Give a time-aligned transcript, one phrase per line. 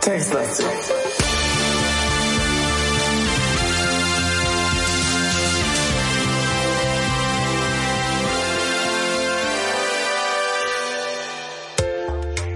[0.00, 0.66] Textlastig.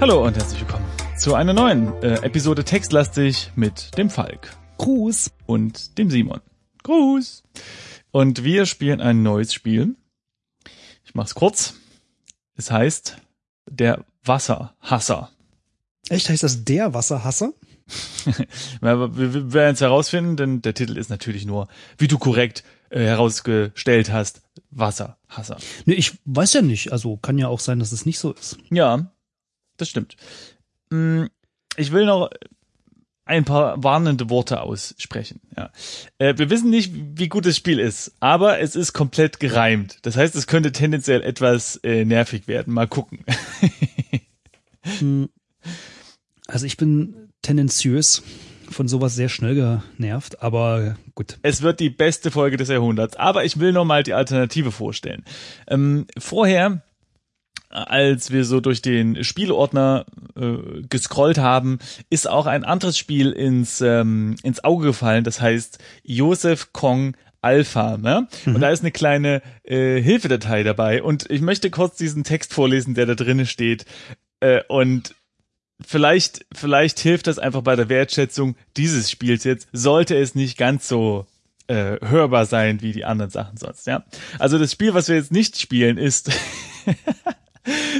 [0.00, 0.84] Hallo und herzlich willkommen
[1.16, 5.30] zu einer neuen äh, Episode Textlastig mit dem Falk Gruß.
[5.46, 6.40] und dem Simon.
[6.88, 7.42] Gruß.
[8.12, 9.94] Und wir spielen ein neues Spiel.
[11.04, 11.74] Ich mach's kurz.
[12.56, 13.18] Es heißt
[13.70, 15.30] der Wasserhasser.
[16.08, 17.52] Echt, heißt das der Wasserhasser?
[18.80, 24.10] Wir werden es herausfinden, denn der Titel ist natürlich nur, wie du korrekt äh, herausgestellt
[24.10, 25.58] hast, Wasserhasser.
[25.84, 26.92] Ne, ich weiß ja nicht.
[26.92, 28.56] Also kann ja auch sein, dass es nicht so ist.
[28.70, 29.10] Ja,
[29.76, 30.16] das stimmt.
[30.90, 31.26] Mm,
[31.76, 32.30] Ich will noch
[33.28, 35.40] ein paar warnende Worte aussprechen.
[35.56, 35.70] Ja.
[36.18, 39.98] Äh, Wir wissen nicht, wie gut das Spiel ist, aber es ist komplett gereimt.
[40.02, 42.74] Das heißt, es könnte tendenziell etwas äh, nervig werden.
[42.74, 43.24] Mal gucken.
[45.00, 45.28] Hm.
[46.46, 48.22] Also ich bin tendenziös
[48.70, 51.38] von sowas sehr schnell genervt, aber gut.
[51.42, 53.16] Es wird die beste Folge des Jahrhunderts.
[53.16, 55.24] Aber ich will noch mal die Alternative vorstellen.
[55.66, 56.82] Ähm, vorher,
[57.70, 61.78] als wir so durch den Spielordner äh, gescrollt haben,
[62.10, 65.24] ist auch ein anderes Spiel ins, ähm, ins Auge gefallen.
[65.24, 68.26] Das heißt Joseph Kong Alpha, ne?
[68.46, 71.02] Und da ist eine kleine äh, Hilfedatei dabei.
[71.02, 73.84] Und ich möchte kurz diesen Text vorlesen, der da drinnen steht.
[74.40, 75.14] Äh, und
[75.80, 80.88] vielleicht, vielleicht hilft das einfach bei der Wertschätzung dieses Spiels jetzt, sollte es nicht ganz
[80.88, 81.26] so
[81.68, 84.04] äh, hörbar sein wie die anderen Sachen sonst, ja.
[84.38, 86.30] Also das Spiel, was wir jetzt nicht spielen, ist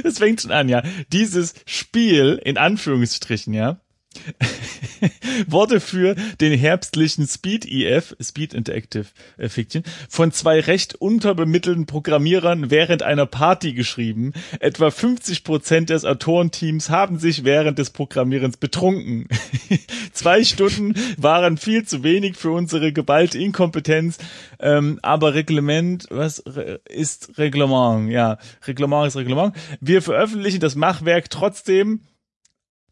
[0.03, 0.83] es fängt schon an, ja.
[1.11, 3.79] Dieses Spiel, in Anführungsstrichen, ja,
[5.47, 9.05] wurde für den herbstlichen Speed EF, Speed Interactive
[9.37, 14.33] äh, Fiction, von zwei recht unterbemittelten Programmierern während einer Party geschrieben.
[14.59, 19.27] Etwa 50 Prozent des Autorenteams haben sich während des Programmierens betrunken.
[20.11, 24.17] zwei Stunden waren viel zu wenig für unsere geballte Inkompetenz,
[24.59, 28.11] ähm, aber Reglement, was re- ist Reglement?
[28.11, 29.55] Ja, Reglement ist Reglement.
[29.79, 32.01] Wir veröffentlichen das Machwerk trotzdem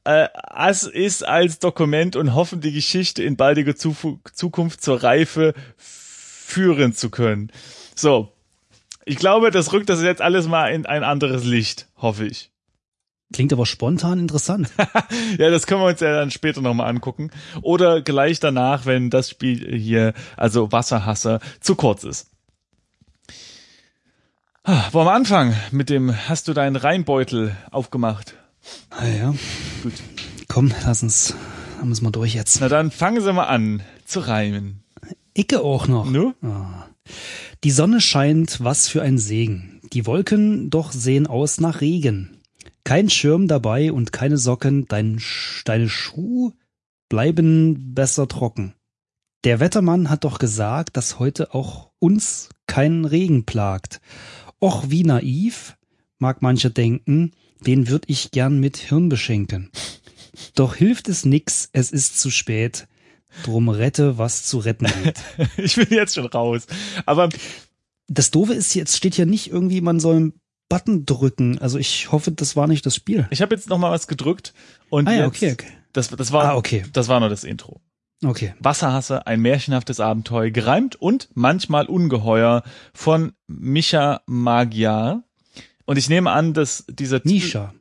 [0.07, 5.53] äh, es ist als Dokument und hoffen, die Geschichte in baldiger Zufu Zukunft zur Reife
[5.75, 7.51] führen zu können.
[7.93, 8.31] So.
[9.05, 12.51] Ich glaube, das rückt das jetzt alles mal in ein anderes Licht, hoffe ich.
[13.33, 14.69] Klingt aber spontan interessant.
[15.37, 17.29] Ja, das können wir uns ja dann später nochmal angucken.
[17.61, 22.31] Oder gleich danach, wenn das Spiel hier, also Wasserhasser, zu kurz ist.
[24.63, 28.35] Ah, Wollen wir anfangen mit dem, hast du deinen Reinbeutel aufgemacht?
[28.89, 29.35] Ah ja.
[29.83, 29.93] Gut.
[30.47, 31.35] Komm, lass uns,
[31.79, 32.61] haben wir mal durch jetzt.
[32.61, 34.83] Na dann fangen Sie mal an zu reimen.
[35.33, 36.09] Icke auch noch.
[36.09, 36.33] Nu?
[37.63, 39.81] Die Sonne scheint, was für ein Segen.
[39.93, 42.37] Die Wolken doch sehen aus nach Regen.
[42.83, 45.21] Kein Schirm dabei und keine Socken, dein,
[45.65, 46.53] deine Schuhe
[47.09, 48.73] bleiben besser trocken.
[49.43, 54.01] Der Wettermann hat doch gesagt, dass heute auch uns kein Regen plagt.
[54.59, 55.77] Och, wie naiv,
[56.17, 57.31] mag mancher denken,
[57.65, 59.69] den würd ich gern mit Hirn beschenken.
[60.55, 62.87] Doch hilft es nix, es ist zu spät.
[63.43, 65.19] Drum rette, was zu retten geht.
[65.57, 66.65] Ich bin jetzt schon raus.
[67.05, 67.29] Aber
[68.07, 70.33] Das Doofe ist, jetzt steht hier nicht irgendwie, man soll einen
[70.69, 71.57] Button drücken.
[71.59, 73.27] Also ich hoffe, das war nicht das Spiel.
[73.31, 74.53] ich habe jetzt noch mal was gedrückt
[74.89, 75.67] und Ah ja, jetzt, okay, okay.
[75.93, 76.83] Das, das war, Ah, okay.
[76.93, 77.81] das war nur das Intro.
[78.25, 78.55] Okay.
[78.59, 82.63] Wasserhasse, ein märchenhaftes Abenteuer, gereimt und manchmal ungeheuer
[82.93, 85.23] von Mischa Magyar.
[85.87, 87.73] Und ich nehme an, dass dieser Titel- Nisha.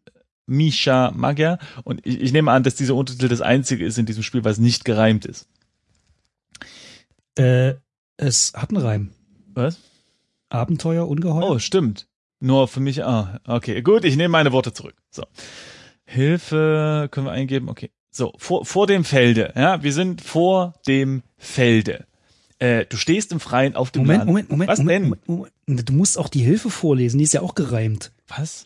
[0.47, 1.59] Mischa Magyar.
[1.83, 4.59] Und ich, ich nehme an, dass dieser Untertitel das einzige ist in diesem Spiel, was
[4.59, 5.49] nicht gereimt ist.
[7.37, 7.75] Äh,
[8.17, 9.11] es hat einen Reim.
[9.55, 9.79] Was?
[10.49, 11.51] Abenteuer, Ungeheuer.
[11.51, 12.07] Oh, stimmt.
[12.39, 14.95] Nur für mich, ah, okay, gut, ich nehme meine Worte zurück.
[15.11, 15.25] So.
[16.05, 17.91] Hilfe können wir eingeben, okay.
[18.11, 22.07] So, vor, vor dem Felde, ja, wir sind vor dem Felde.
[22.59, 24.29] Äh, du stehst im Freien auf dem Moment, Land.
[24.29, 25.09] Moment, Moment, Was Moment, denn?
[25.27, 25.89] Moment, Moment.
[25.89, 28.13] Du musst auch die Hilfe vorlesen, die ist ja auch gereimt.
[28.29, 28.65] Was?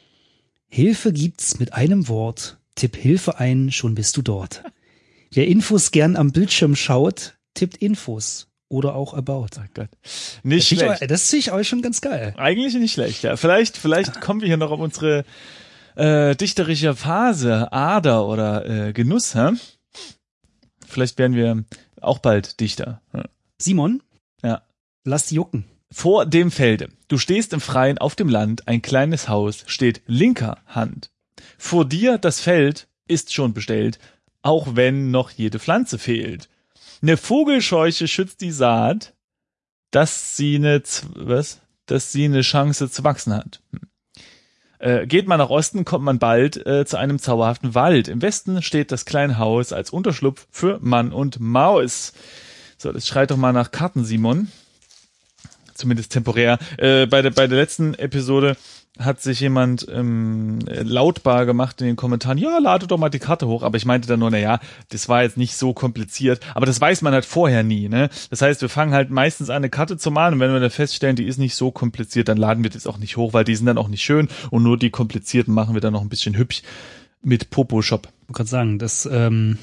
[0.69, 2.59] Hilfe gibt's mit einem Wort.
[2.77, 4.63] Tipp Hilfe ein, schon bist du dort.
[5.33, 9.49] Wer Infos gern am Bildschirm schaut, tippt Infos oder auch About.
[9.59, 9.89] Oh Gott.
[10.45, 11.03] Nicht Das schlecht.
[11.03, 12.35] ich, das finde ich euch schon ganz geil.
[12.37, 13.37] Eigentlich nicht schlecht, ja.
[13.37, 15.25] Vielleicht, vielleicht kommen wir hier noch auf unsere
[15.97, 19.51] äh, dichterische Phase, Ader oder äh, Genuss, hä?
[20.87, 21.65] Vielleicht werden wir
[22.01, 23.01] auch bald Dichter.
[23.13, 23.25] Ja.
[23.61, 24.03] Simon,
[24.43, 24.63] ja.
[25.05, 25.65] lass die jucken.
[25.93, 26.89] Vor dem Felde.
[27.09, 31.11] Du stehst im Freien auf dem Land, ein kleines Haus steht linker Hand.
[31.59, 33.99] Vor dir das Feld ist schon bestellt,
[34.43, 36.49] auch wenn noch jede Pflanze fehlt.
[37.01, 39.15] Ne Vogelscheuche schützt die Saat,
[39.91, 40.83] dass sie eine,
[41.15, 41.61] was?
[41.87, 43.61] Dass sie eine Chance zu wachsen hat.
[43.73, 43.81] Hm.
[44.79, 48.09] Äh, geht man nach Osten, kommt man bald äh, zu einem zauberhaften Wald.
[48.09, 52.15] Im Westen steht das kleine Haus als Unterschlupf für Mann und Maus.
[52.81, 54.49] So, das schreit doch mal nach Karten, Simon.
[55.75, 56.59] Zumindest temporär.
[56.79, 58.57] Äh, bei, der, bei der letzten Episode
[58.99, 63.47] hat sich jemand ähm, lautbar gemacht in den Kommentaren, ja, lade doch mal die Karte
[63.47, 63.65] hoch.
[63.65, 66.41] Aber ich meinte dann nur, na ja, das war jetzt nicht so kompliziert.
[66.55, 67.91] Aber das weiß man halt vorher nie.
[67.91, 68.09] Ne?
[68.31, 70.33] Das heißt, wir fangen halt meistens an, eine Karte zu malen.
[70.33, 72.97] Und wenn wir dann feststellen, die ist nicht so kompliziert, dann laden wir das auch
[72.97, 74.29] nicht hoch, weil die sind dann auch nicht schön.
[74.49, 76.63] Und nur die komplizierten machen wir dann noch ein bisschen hübsch
[77.21, 78.07] mit Popo-Shop.
[78.07, 79.59] Ich wollte gerade sagen, das ähm,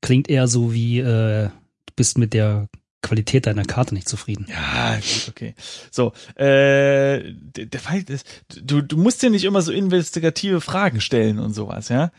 [0.00, 1.50] klingt eher so wie, äh,
[1.96, 2.68] bist mit der
[3.02, 4.46] Qualität deiner Karte nicht zufrieden.
[4.48, 5.54] Ja, gut, okay.
[5.90, 8.26] So, äh, der, Fall ist,
[8.62, 12.10] du, du musst dir nicht immer so investigative Fragen stellen und sowas, ja?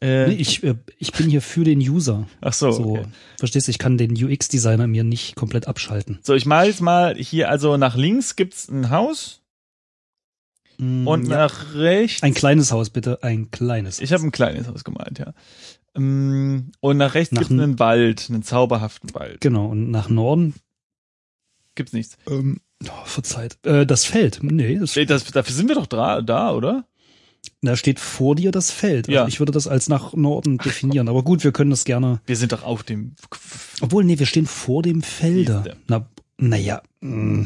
[0.00, 2.26] Äh, Nee, ich, äh, ich bin hier für den User.
[2.40, 3.04] ach so, So, okay.
[3.38, 6.18] verstehst du, ich kann den UX-Designer mir nicht komplett abschalten.
[6.22, 9.40] So, ich mal jetzt mal hier, also nach links gibt's ein Haus
[10.80, 11.36] Mm, und ja.
[11.38, 12.22] nach rechts.
[12.22, 13.98] ein kleines Haus, bitte, ein kleines.
[14.00, 15.34] ich habe ein kleines Haus gemalt, ja.
[15.96, 19.40] Ähm, Und nach rechts Nach gibt's einen Wald, einen zauberhaften Wald.
[19.40, 20.54] Genau, und nach Norden,
[21.74, 22.16] Gibt's nichts.
[22.28, 24.40] ähm, oh, verzeiht, äh, das Feld.
[24.42, 26.84] Nee, das, Das, dafür sind wir doch da, da oder?
[27.62, 29.08] da steht vor dir das Feld.
[29.08, 29.26] Also Ja.
[29.28, 31.08] ich würde das als nach Norden definieren.
[31.08, 32.20] Aber gut, wir können das gerne.
[32.26, 33.14] Wir sind doch auf dem.
[33.80, 35.62] Obwohl, nee, wir stehen vor dem Felde.
[35.62, 35.76] Siehste.
[35.86, 37.44] Na, naja, mm,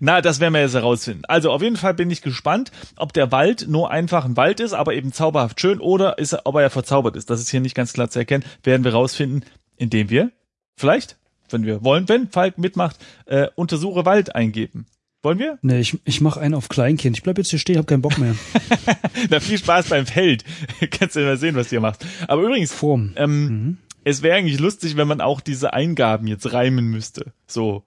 [0.00, 1.24] Na, das werden wir jetzt herausfinden.
[1.28, 4.72] Also auf jeden Fall bin ich gespannt, ob der Wald nur einfach ein Wald ist,
[4.72, 7.30] aber eben zauberhaft schön, oder ist er, ob er ja verzaubert ist.
[7.30, 8.44] Das ist hier nicht ganz klar zu erkennen.
[8.62, 9.44] Werden wir rausfinden,
[9.76, 10.30] indem wir
[10.76, 11.16] vielleicht,
[11.50, 12.96] wenn wir wollen, wenn Falk mitmacht,
[13.26, 14.86] äh, untersuche Wald eingeben.
[15.24, 15.56] Wollen wir?
[15.62, 17.16] nee, ich, ich mache einen auf Kleinkind.
[17.16, 18.34] Ich bleib jetzt hier stehen, hab keinen Bock mehr.
[19.30, 20.44] Na, viel Spaß beim Feld.
[20.90, 22.04] Kannst du ja mal sehen, was du hier machst.
[22.26, 23.12] Aber übrigens, Form.
[23.14, 23.76] ähm, Mhm.
[24.02, 27.32] es wäre eigentlich lustig, wenn man auch diese Eingaben jetzt reimen müsste.
[27.46, 27.84] So,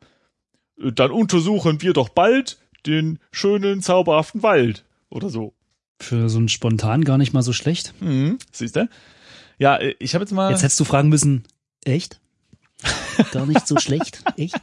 [0.78, 4.84] dann untersuchen wir doch bald den schönen, zauberhaften Wald.
[5.10, 5.54] Oder so.
[6.00, 7.94] Für so einen Spontan gar nicht mal so schlecht.
[8.02, 8.90] Mhm, siehst du?
[9.58, 10.52] Ja, äh, ich habe jetzt mal.
[10.52, 11.44] Jetzt hättest du fragen müssen,
[11.86, 12.20] echt?
[13.32, 14.60] Gar nicht so schlecht, echt?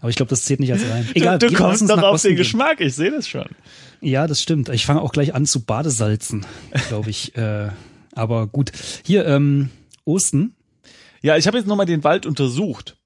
[0.00, 1.06] Aber ich glaube, das zählt nicht als rein.
[1.14, 2.38] Egal, du, du kommst nach auf den gehen.
[2.38, 3.46] Geschmack, ich sehe das schon.
[4.00, 4.70] Ja, das stimmt.
[4.70, 6.46] Ich fange auch gleich an zu Badesalzen,
[6.88, 7.36] glaube ich.
[7.36, 7.68] äh,
[8.14, 8.72] aber gut.
[9.04, 9.68] Hier, ähm,
[10.06, 10.54] Osten.
[11.22, 12.96] Ja, ich habe jetzt nochmal den Wald untersucht.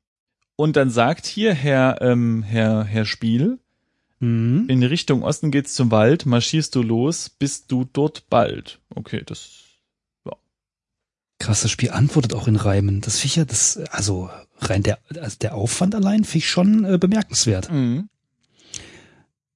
[0.57, 3.59] Und dann sagt hier Herr, ähm, Herr, Herr Spiel,
[4.21, 4.67] Mhm.
[4.69, 8.79] in Richtung Osten geht's zum Wald, marschierst du los, bist du dort bald.
[8.95, 9.61] Okay, das.
[11.41, 13.01] Krass, das Spiel antwortet auch in Reimen.
[13.01, 14.31] Das ja, das, also
[14.61, 17.71] rein der, also der Aufwand allein finde ich schon äh, bemerkenswert.
[17.73, 18.09] Mhm.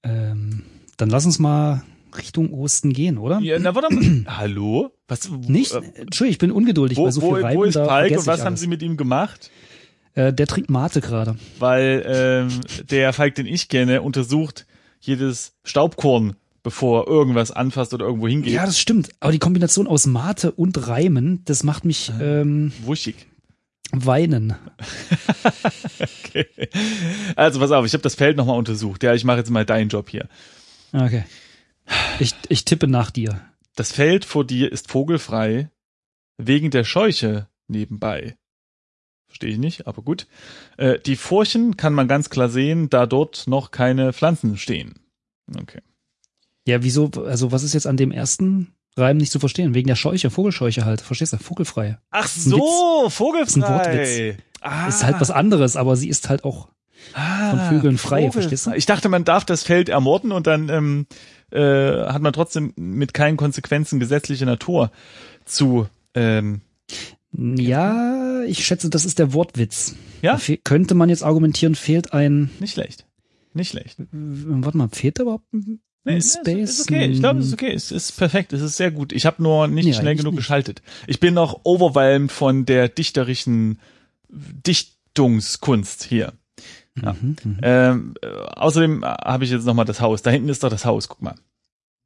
[0.02, 0.64] Ähm,
[0.96, 1.82] dann lass uns mal
[2.16, 3.38] Richtung Osten gehen, oder?
[3.40, 4.24] Ja, na warte mal.
[4.26, 4.90] Hallo?
[5.06, 5.30] Was?
[5.30, 5.72] wo- Nicht?
[5.72, 7.58] äh, Entschuldigung, ich bin ungeduldig Wo, bei so wo, viel Reimen.
[7.58, 8.56] wo ist vergesse und was haben.
[8.56, 9.50] Sie mit ihm gemacht?
[10.14, 11.36] Äh, der trinkt Mate gerade.
[11.58, 12.60] Weil ähm,
[12.90, 14.66] der Falk, den ich kenne, untersucht
[15.00, 18.52] jedes Staubkorn, bevor er irgendwas anfasst oder irgendwo hingeht.
[18.52, 19.10] Ja, das stimmt.
[19.20, 23.26] Aber die Kombination aus Mate und Reimen, das macht mich ähm, Wuschig.
[23.92, 24.54] weinen.
[26.28, 26.46] Okay.
[27.36, 29.02] Also pass auf, ich habe das Feld nochmal untersucht.
[29.02, 30.28] Ja, ich mache jetzt mal deinen Job hier.
[30.92, 31.24] Okay.
[32.18, 33.40] Ich, ich tippe nach dir.
[33.76, 35.70] Das Feld vor dir ist vogelfrei,
[36.36, 38.36] wegen der Scheuche nebenbei.
[39.28, 40.26] Verstehe ich nicht, aber gut.
[40.78, 44.94] Äh, die Furchen kann man ganz klar sehen, da dort noch keine Pflanzen stehen.
[45.60, 45.80] Okay.
[46.66, 49.74] Ja, wieso, also was ist jetzt an dem ersten Reim nicht zu verstehen?
[49.74, 51.00] Wegen der Scheuche, Vogelscheuche halt.
[51.00, 51.36] Verstehst du?
[51.38, 51.98] Vogelfrei.
[52.10, 53.60] Ach so, Ist ein vogelfrei.
[53.60, 54.42] Wortwitz.
[54.60, 56.68] Ah, Ist halt was anderes, aber sie ist halt auch
[57.14, 58.32] ah, von Vögeln frei, vogelfrei.
[58.40, 58.72] verstehst du?
[58.72, 61.06] Ich dachte, man darf das Feld ermorden und dann ähm,
[61.52, 64.90] äh, hat man trotzdem mit keinen Konsequenzen gesetzliche Natur
[65.44, 66.60] zu ähm,
[67.32, 69.94] Ja, ich schätze, das ist der Wortwitz.
[70.22, 70.40] Ja?
[70.64, 73.06] Könnte man jetzt argumentieren, fehlt ein, nicht schlecht.
[73.54, 73.96] Nicht schlecht.
[74.10, 76.78] warte mal, fehlt da überhaupt ein, Nee, Space?
[76.78, 77.06] Ist okay.
[77.06, 77.72] Ich glaube, es ist okay.
[77.72, 78.52] Es ist perfekt.
[78.54, 79.12] Es ist sehr gut.
[79.12, 80.38] Ich habe nur nicht Nee, schnell genug nicht.
[80.38, 80.80] geschaltet.
[81.06, 83.78] Ich bin noch overwhelmed von der dichterischen
[84.30, 86.32] Dichtungskunst hier.
[87.02, 87.12] Ja.
[87.12, 87.58] Mhm, mhm.
[87.62, 90.22] Ähm, äh, außerdem äh, habe ich jetzt noch mal das Haus.
[90.22, 91.08] Da hinten ist doch das Haus.
[91.08, 91.34] Guck mal.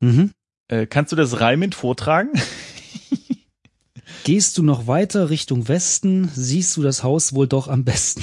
[0.01, 0.31] Mhm.
[0.69, 2.31] Äh, kannst du das reimend vortragen?
[4.25, 8.23] Gehst du noch weiter Richtung Westen, siehst du das Haus wohl doch am besten.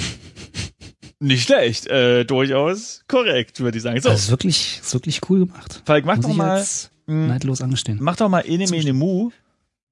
[1.18, 1.86] Nicht schlecht.
[1.88, 4.00] Äh, durchaus korrekt, würde ich sagen.
[4.00, 5.82] So, Das ist wirklich, ist wirklich cool gemacht.
[5.84, 6.64] Falk, mach Muss doch mal,
[7.06, 7.98] mh, neidlos angestehen.
[8.00, 9.30] mach doch mal Ene Mene Mu,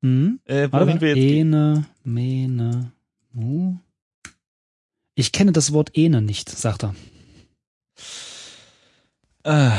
[0.01, 0.39] Mhm.
[0.47, 1.19] äh, wohin wir jetzt.
[1.19, 2.93] Ene, Mene,
[3.33, 3.77] Mu.
[5.15, 6.95] Ich kenne das Wort Ene nicht, sagt er.
[9.45, 9.71] Äh,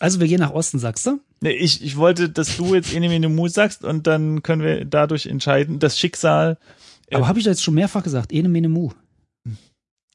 [0.00, 1.20] Also wir gehen nach Osten, sagst du?
[1.40, 4.84] Nee, ich, ich wollte, dass du jetzt Ene Mene Mu sagst und dann können wir
[4.84, 6.58] dadurch entscheiden, das Schicksal.
[7.10, 7.28] Aber Ähm.
[7.28, 8.90] habe ich da jetzt schon mehrfach gesagt, Ene, Mene, Mu.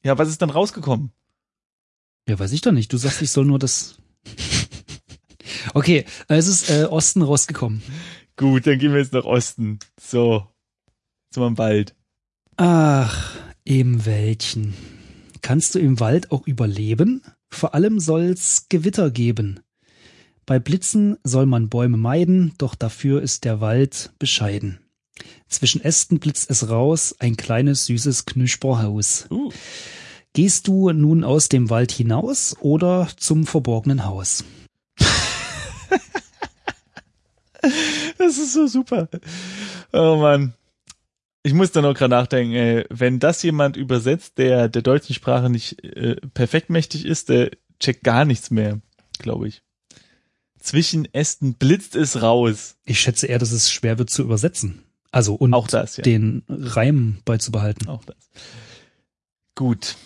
[0.02, 1.12] Ja, was ist dann rausgekommen?
[2.28, 2.92] Ja, weiß ich doch nicht.
[2.92, 3.98] Du sagst, ich soll nur das.
[5.72, 7.82] Okay, es ist äh, Osten rausgekommen.
[8.36, 9.78] Gut, dann gehen wir jetzt nach Osten.
[10.00, 10.46] So.
[11.30, 11.94] Zum Wald.
[12.56, 14.74] Ach, im Wäldchen.
[15.42, 17.22] Kannst du im Wald auch überleben?
[17.50, 19.60] Vor allem soll's Gewitter geben.
[20.46, 24.78] Bei Blitzen soll man Bäume meiden, doch dafür ist der Wald bescheiden.
[25.48, 29.26] Zwischen Ästen blitzt es raus, ein kleines süßes Knüschbohrhaus.
[29.30, 29.50] Uh.
[30.34, 34.44] Gehst du nun aus dem Wald hinaus oder zum verborgenen Haus?
[38.18, 39.08] Das ist so super.
[39.92, 40.54] Oh Mann.
[41.42, 45.50] Ich muss da noch gerade nachdenken, ey, wenn das jemand übersetzt, der der deutschen Sprache
[45.50, 48.80] nicht äh, perfekt mächtig ist, der checkt gar nichts mehr,
[49.18, 49.62] glaube ich.
[50.64, 52.76] Zwischen Ästen blitzt es raus.
[52.86, 54.82] Ich schätze eher, dass es schwer wird zu übersetzen.
[55.10, 56.02] Also und Auch das, ja.
[56.02, 57.86] den Reim beizubehalten.
[57.86, 58.16] Auch das.
[59.54, 59.96] Gut.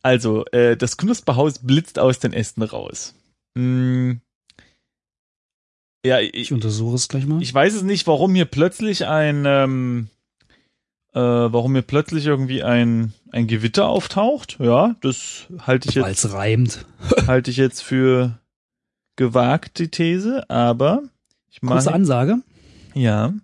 [0.00, 3.16] Also, äh, das Knusperhaus blitzt aus den Ästen raus.
[3.56, 4.20] Hm.
[6.06, 7.42] Ja, Ich ich, untersuche es gleich mal.
[7.42, 10.10] ich weiß es nicht, warum hier plötzlich ein, ähm,
[11.12, 14.58] äh, warum hier plötzlich irgendwie ein, ein Gewitter auftaucht.
[14.60, 16.86] Ja, das halte ich jetzt, es reimt.
[17.26, 18.38] halte ich jetzt für
[19.18, 21.02] gewagt, die These, aber
[21.50, 22.38] ich Kurze mache, Ansage.
[22.94, 23.34] ja,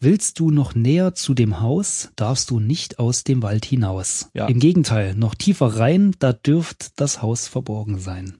[0.00, 4.30] Willst du noch näher zu dem Haus, darfst du nicht aus dem Wald hinaus.
[4.32, 4.46] Ja.
[4.46, 8.38] Im Gegenteil, noch tiefer rein, da dürft das Haus verborgen sein.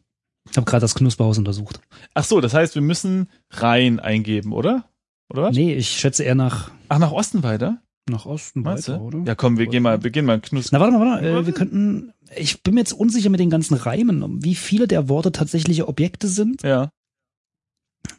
[0.48, 1.80] Ich habe gerade das Knusperhaus untersucht.
[2.14, 4.84] ach so, das heißt, wir müssen rein eingeben, oder?
[5.30, 5.56] Oder was?
[5.56, 7.82] Nee, ich schätze eher nach, Ach, nach Osten weiter?
[8.08, 9.04] Nach Osten Meinst weiter, du?
[9.04, 9.18] oder?
[9.26, 10.72] Ja, komm, wir gehen mal, wir gehen mal Knus.
[10.72, 11.40] Na, warte mal, warte mal.
[11.42, 15.08] Äh, wir könnten, ich bin mir jetzt unsicher mit den ganzen Reimen, wie viele der
[15.08, 16.90] Worte tatsächliche Objekte sind Ja,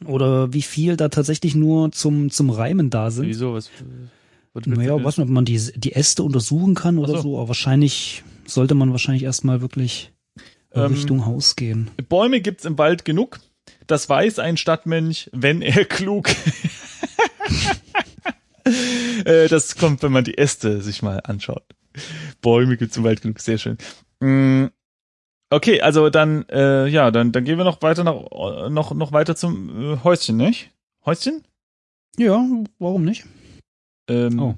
[0.06, 3.26] oder wie viel da tatsächlich nur zum, zum Reimen da sind.
[3.26, 3.54] wieso?
[3.54, 3.70] Was?
[4.52, 7.22] was Naja, was, ob man die, die Äste untersuchen kann oder so.
[7.22, 10.12] so, aber wahrscheinlich sollte man wahrscheinlich erstmal wirklich
[10.72, 11.90] äh, Ähm, Richtung Haus gehen.
[12.08, 13.40] Bäume gibt's im Wald genug.
[13.86, 16.30] Das weiß ein Stadtmensch, wenn er klug.
[19.30, 21.64] Äh, das kommt, wenn man die Äste sich mal anschaut.
[22.40, 23.78] Bäume gibt's im Wald genug, sehr schön.
[24.20, 24.66] Mm,
[25.52, 29.34] Okay, also dann, äh, ja, dann, dann gehen wir noch weiter nach, noch, noch weiter
[29.34, 30.70] zum äh, Häuschen, nicht?
[31.04, 31.42] Häuschen?
[32.16, 32.46] Ja,
[32.78, 33.24] warum nicht?
[34.08, 34.54] Ähm, Oh.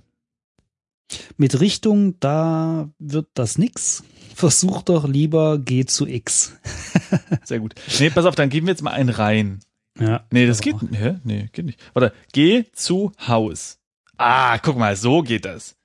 [1.38, 4.04] Mit Richtung, da wird das nix.
[4.34, 6.58] Versuch doch lieber, geh zu X.
[7.44, 7.74] Sehr gut.
[7.98, 9.60] Nee, pass auf, dann geben wir jetzt mal einen rein.
[9.98, 10.24] Ja.
[10.30, 11.16] Nee, das geht, hä?
[11.24, 11.80] Nee, geht nicht.
[11.94, 13.78] Warte, geh zu Haus.
[14.24, 15.76] Ah, guck mal, so geht das.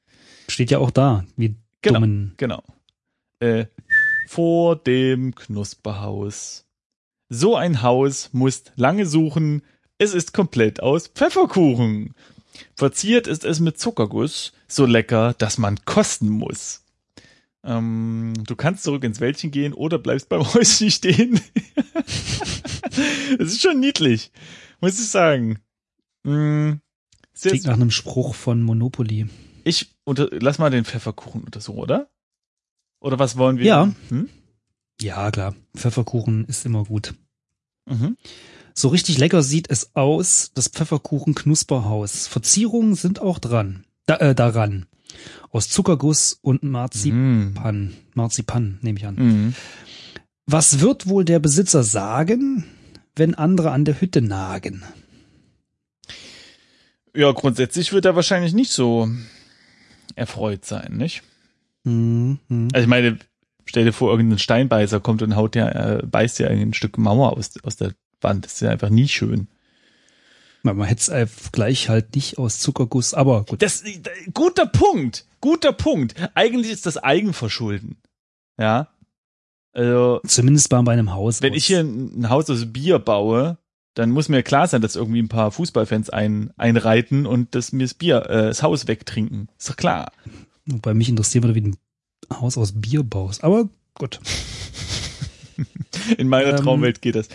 [0.48, 2.00] Steht ja auch da, wie Genau.
[2.00, 2.34] dummen.
[2.38, 2.63] Genau.
[3.39, 3.65] Äh,
[4.27, 6.65] vor dem Knusperhaus.
[7.29, 9.63] So ein Haus musst lange suchen.
[9.98, 12.13] Es ist komplett aus Pfefferkuchen.
[12.75, 16.84] Verziert ist es mit Zuckerguss, so lecker, dass man kosten muss.
[17.63, 21.41] Ähm, du kannst zurück ins Wäldchen gehen oder bleibst beim Häuschen stehen.
[23.39, 24.32] Es ist schon niedlich,
[24.79, 25.60] muss ich sagen.
[26.24, 26.79] Sehr
[27.41, 29.27] Klingt nach einem Spruch von Monopoly.
[29.63, 32.10] ich unter, lass mal den Pfefferkuchen untersuchen, oder?
[33.00, 33.65] Oder was wollen wir?
[33.65, 33.94] Ja.
[34.10, 34.29] Hm?
[35.01, 35.56] Ja, klar.
[35.75, 37.13] Pfefferkuchen ist immer gut.
[37.86, 38.17] Mhm.
[38.74, 42.27] So richtig lecker sieht es aus, das Pfefferkuchen-Knusperhaus.
[42.27, 43.86] Verzierungen sind auch dran.
[44.06, 44.86] Da, äh, daran.
[45.51, 47.86] Aus Zuckerguss und Marzipan.
[47.86, 47.94] Mhm.
[48.13, 49.15] Marzipan, nehme ich an.
[49.15, 49.56] Mhm.
[50.46, 52.65] Was wird wohl der Besitzer sagen,
[53.15, 54.84] wenn andere an der Hütte nagen?
[57.15, 59.09] Ja, grundsätzlich wird er wahrscheinlich nicht so
[60.15, 61.23] erfreut sein, nicht?
[61.83, 62.39] Mhm.
[62.73, 63.17] Also ich meine,
[63.65, 67.37] stell dir vor, irgendein Steinbeißer kommt und haut ja, äh, beißt ja ein Stück Mauer
[67.37, 68.45] aus, aus der Wand.
[68.45, 69.47] Das ist ja einfach nie schön.
[70.63, 73.61] Man hätte es gleich halt nicht aus Zuckerguss, aber gut.
[73.61, 74.01] Das, äh,
[74.33, 75.25] guter Punkt.
[75.39, 76.15] Guter Punkt.
[76.33, 77.97] Eigentlich ist das Eigenverschulden.
[78.59, 78.89] Ja.
[79.71, 81.41] Also, Zumindest bei einem Haus.
[81.41, 83.57] wenn ich hier ein Haus aus Bier baue,
[83.98, 87.84] dann muss mir klar sein, dass irgendwie ein paar Fußballfans ein, einreiten und das mir
[87.86, 89.50] das Bier, äh, das Haus wegtrinken.
[89.58, 90.12] Ist doch klar.
[90.66, 91.77] Bei mich interessiert würde, wie du ein
[92.42, 93.44] Haus aus Bier baust.
[93.44, 94.20] Aber gut.
[96.18, 96.58] In meiner Ähm.
[96.58, 97.30] Traumwelt geht das.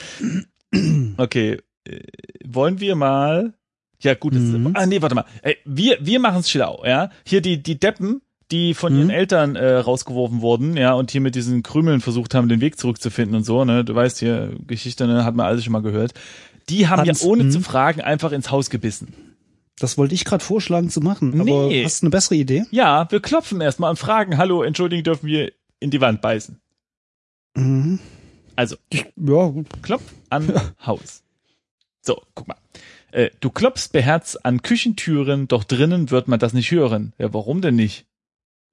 [1.16, 2.00] Okay, äh,
[2.44, 3.54] wollen wir mal.
[4.00, 4.68] Ja, gut, das Mhm.
[4.68, 5.24] ist, ah nee, warte mal.
[5.42, 7.10] Ey, wir wir machen's schlau, ja?
[7.26, 9.10] Hier die die Deppen, die von ihren Mhm.
[9.10, 13.36] Eltern äh, rausgeworfen wurden, ja, und hier mit diesen Krümeln versucht haben, den Weg zurückzufinden
[13.36, 13.84] und so, ne?
[13.84, 16.14] Du weißt hier Geschichte, ne, hat man alles schon mal gehört.
[16.68, 19.14] Die haben Hans, ja ohne zu fragen einfach ins Haus gebissen.
[19.78, 21.34] Das wollte ich gerade vorschlagen zu machen.
[21.40, 21.84] Aber Nee.
[21.84, 22.64] hast du eine bessere Idee?
[22.70, 26.60] Ja, wir klopfen erstmal und fragen, hallo, entschuldigen, dürfen wir in die Wand beißen?
[27.56, 27.98] Mhm.
[28.54, 29.66] Also, Ja, gut.
[29.82, 30.52] Klopf an
[30.86, 31.22] Haus.
[32.02, 32.56] So, guck mal.
[33.12, 37.12] Äh, du klopfst beherzt an Küchentüren, doch drinnen wird man das nicht hören.
[37.18, 38.06] Ja, warum denn nicht?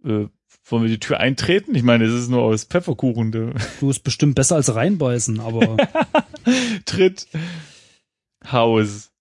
[0.03, 0.27] Äh,
[0.65, 1.75] wollen wir die Tür eintreten?
[1.75, 3.31] Ich meine, es ist nur aus Pfefferkuchen.
[3.31, 5.77] Du Du ist bestimmt besser als reinbeißen, aber
[6.85, 7.27] Tritt
[8.45, 9.11] Haus.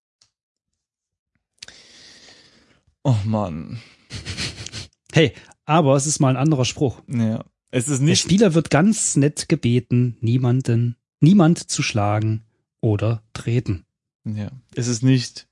[3.02, 3.80] Oh Mann.
[5.12, 5.32] hey,
[5.64, 7.02] aber es ist mal ein anderer Spruch.
[7.08, 7.44] Ja.
[7.70, 8.22] Es ist Der nicht.
[8.22, 12.44] Spieler wird ganz nett gebeten, niemanden, niemand zu schlagen
[12.80, 13.84] oder treten.
[14.24, 14.50] Ja.
[14.74, 15.48] Es ist nicht.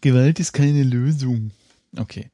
[0.00, 1.52] Gewalt ist keine Lösung.
[1.96, 2.30] Okay.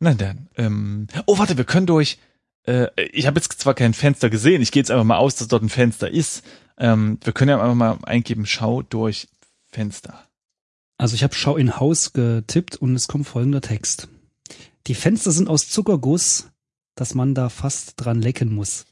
[0.00, 0.48] Na dann.
[0.56, 2.18] Ähm, oh, warte, wir können durch.
[2.66, 5.48] Äh, ich habe jetzt zwar kein Fenster gesehen, ich gehe jetzt einfach mal aus, dass
[5.48, 6.42] dort ein Fenster ist.
[6.78, 9.28] Ähm, wir können ja einfach mal eingeben, schau durch
[9.74, 10.28] Fenster.
[10.98, 14.08] Also ich habe Schau in Haus getippt und es kommt folgender Text.
[14.86, 16.50] Die Fenster sind aus Zuckerguss,
[16.94, 18.84] dass man da fast dran lecken muss.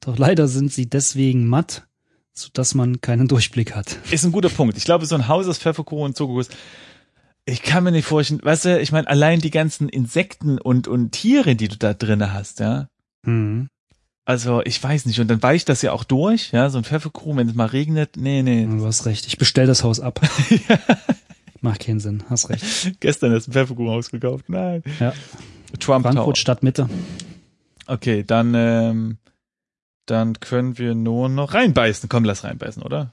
[0.00, 1.86] Doch leider sind sie deswegen matt,
[2.32, 3.98] so dass man keinen Durchblick hat.
[4.10, 4.78] Ist ein guter Punkt.
[4.78, 6.48] Ich glaube, so ein Haus aus Pfefferkuchen und Zuckerguss.
[7.44, 11.10] Ich kann mir nicht vorstellen, weißt du, ich meine, allein die ganzen Insekten und, und
[11.10, 12.88] Tiere, die du da drinne hast, ja.
[13.26, 13.68] Hm.
[14.24, 15.20] Also, ich weiß nicht.
[15.20, 18.16] Und dann weicht das ja auch durch, ja, so ein Pfefferkuchen, wenn es mal regnet.
[18.16, 18.66] Nee, nee.
[18.66, 19.26] Du hast recht.
[19.26, 20.20] Ich bestell das Haus ab.
[21.60, 22.22] Macht keinen Sinn.
[22.28, 23.00] Hast recht.
[23.00, 24.44] Gestern ist ein Pfefferkuchenhaus gekauft.
[24.48, 24.82] Nein.
[25.00, 25.12] Ja.
[25.78, 26.36] Trump Frankfurt Tower.
[26.36, 26.88] Stadtmitte.
[27.86, 29.18] Okay, dann, ähm,
[30.06, 32.08] dann können wir nur noch reinbeißen.
[32.08, 33.12] Komm, lass reinbeißen, oder?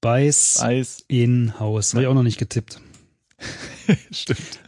[0.00, 1.04] Beiß Eis.
[1.06, 1.94] in Haus.
[1.94, 2.80] Habe ich auch noch nicht getippt.
[4.10, 4.60] Stimmt.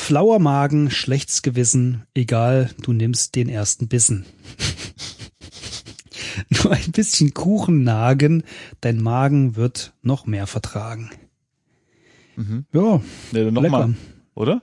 [0.00, 4.24] Flauer Magen, schlechtes Gewissen, egal, du nimmst den ersten Bissen.
[6.48, 8.42] Nur ein bisschen Kuchen nagen,
[8.80, 11.10] dein Magen wird noch mehr vertragen.
[12.34, 12.64] Mhm.
[12.72, 13.70] Ja, dann noch lecker.
[13.70, 13.94] mal,
[14.34, 14.62] oder?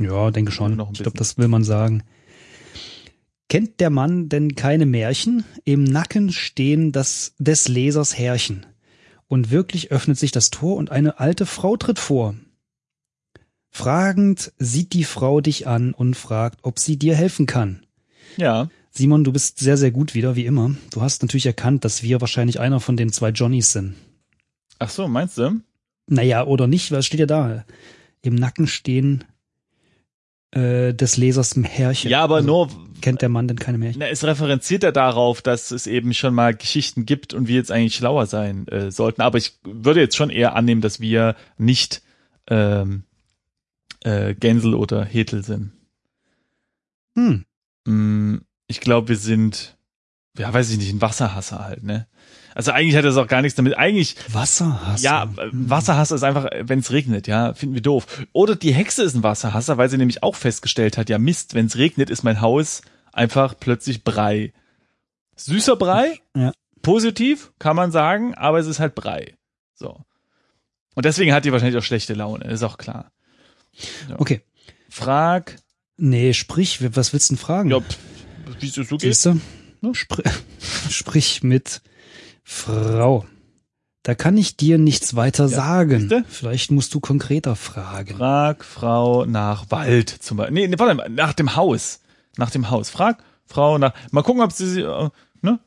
[0.00, 0.80] Ja, denke schon.
[0.94, 2.02] Ich glaube, das will man sagen.
[3.48, 5.44] Kennt der Mann denn keine Märchen?
[5.64, 8.66] Im Nacken stehen das des Lesers Härchen.
[9.28, 12.34] Und wirklich öffnet sich das Tor und eine alte Frau tritt vor.
[13.74, 17.86] Fragend sieht die Frau dich an und fragt, ob sie dir helfen kann.
[18.36, 18.68] Ja.
[18.90, 20.74] Simon, du bist sehr, sehr gut wieder, wie immer.
[20.92, 23.94] Du hast natürlich erkannt, dass wir wahrscheinlich einer von den zwei Johnnies sind.
[24.78, 25.62] Ach so, meinst du?
[26.06, 27.64] Naja, oder nicht, was steht ja da?
[28.20, 29.24] Im Nacken stehen
[30.50, 32.10] äh, des Lesers Härchen.
[32.10, 32.68] Ja, aber Also, nur,
[33.00, 34.00] Kennt der Mann denn keine Märchen?
[34.00, 37.72] na, es referenziert ja darauf, dass es eben schon mal Geschichten gibt und wir jetzt
[37.72, 39.22] eigentlich schlauer sein äh, sollten.
[39.22, 42.02] Aber ich würde jetzt schon eher annehmen, dass wir nicht
[42.48, 43.04] ähm,
[44.04, 45.72] äh, Gänsel oder Hetel sind.
[47.16, 47.44] Hm.
[47.84, 48.38] Mm,
[48.68, 49.76] Ich glaube, wir sind,
[50.38, 52.06] ja, weiß ich nicht, ein Wasserhasser halt, ne?
[52.54, 53.78] Also eigentlich hat das auch gar nichts damit.
[53.78, 55.02] Eigentlich, Wasserhasser.
[55.02, 58.26] ja, äh, Wasserhasser ist einfach, wenn es regnet, ja, finden wir doof.
[58.32, 61.66] Oder die Hexe ist ein Wasserhasser, weil sie nämlich auch festgestellt hat, ja Mist, wenn
[61.66, 64.52] es regnet, ist mein Haus einfach plötzlich Brei.
[65.36, 66.52] Süßer Brei, Ja.
[66.82, 69.34] positiv, kann man sagen, aber es ist halt Brei.
[69.74, 70.00] So.
[70.94, 73.10] Und deswegen hat die wahrscheinlich auch schlechte Laune, ist auch klar.
[74.18, 74.42] Okay.
[74.88, 75.56] Frag,
[76.04, 77.70] Nee, sprich, was willst du denn fragen?
[77.70, 77.78] ja,
[78.58, 79.24] wie es dir so geht.
[79.24, 79.40] Du?
[79.80, 79.94] Ne?
[79.94, 80.22] Spr
[80.90, 81.80] sprich mit
[82.42, 83.24] Frau.
[84.02, 86.00] Da kann ich dir nichts weiter sagen.
[86.00, 86.24] siehste?
[86.28, 88.16] Vielleicht musst du konkreter fragen.
[88.16, 90.54] Frag Frau nach Wald zum Beispiel.
[90.54, 92.00] Nee, nee, warte mal, nach dem Haus.
[92.36, 92.90] Nach dem Haus.
[92.90, 93.92] Frag Frau nach.
[94.10, 95.08] Mal gucken, ob sie, äh,
[95.40, 95.60] ne?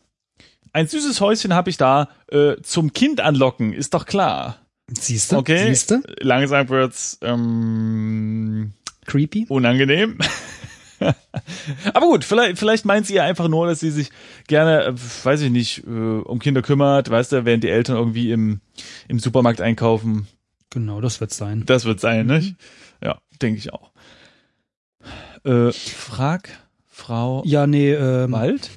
[0.73, 2.09] Ein süßes Häuschen habe ich da.
[2.29, 4.57] Äh, zum Kind anlocken, ist doch klar.
[4.87, 5.37] Siehst du?
[5.37, 5.67] Okay.
[5.69, 6.01] Siehst du?
[6.19, 8.73] Langsam wird's ähm,
[9.05, 9.45] Creepy.
[9.49, 10.17] unangenehm.
[11.93, 14.09] Aber gut, vielleicht, vielleicht meint sie ja einfach nur, dass sie sich
[14.47, 14.93] gerne, äh,
[15.23, 18.61] weiß ich nicht, äh, um Kinder kümmert, weißt du, während die Eltern irgendwie im,
[19.07, 20.27] im Supermarkt einkaufen.
[20.69, 21.63] Genau, das wird's sein.
[21.65, 22.55] Das wird sein, nicht?
[23.03, 23.91] Ja, denke ich auch.
[25.43, 26.49] Äh, frag
[26.87, 28.69] Frau Ja, nee, ähm, Wald?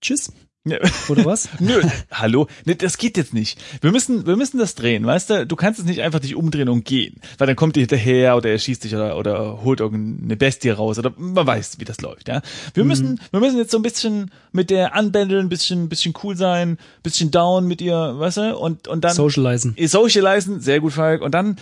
[0.00, 0.32] tschüss.
[0.64, 0.78] Ja.
[1.08, 1.48] Oder was?
[1.58, 3.60] Nö, hallo, nee, das geht jetzt nicht.
[3.80, 5.46] Wir müssen, wir müssen das drehen, weißt du?
[5.46, 8.50] Du kannst es nicht einfach dich umdrehen und gehen, weil dann kommt die hinterher oder
[8.50, 12.28] er schießt dich oder, oder holt irgendeine Bestie raus oder man weiß, wie das läuft,
[12.28, 12.42] ja.
[12.74, 16.36] Wir müssen, wir müssen jetzt so ein bisschen mit der anbändeln, ein bisschen, bisschen cool
[16.36, 18.56] sein, bisschen down mit ihr, weißt du?
[18.56, 19.74] Und, und dann Socializen.
[19.76, 21.22] socializen, sehr gut, Falk.
[21.22, 21.56] Und dann,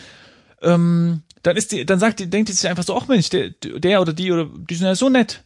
[0.61, 3.49] ähm, dann ist die, dann sagt die, denkt die sich einfach so, ach Mensch, der,
[3.49, 5.43] der oder die oder die sind ja so nett.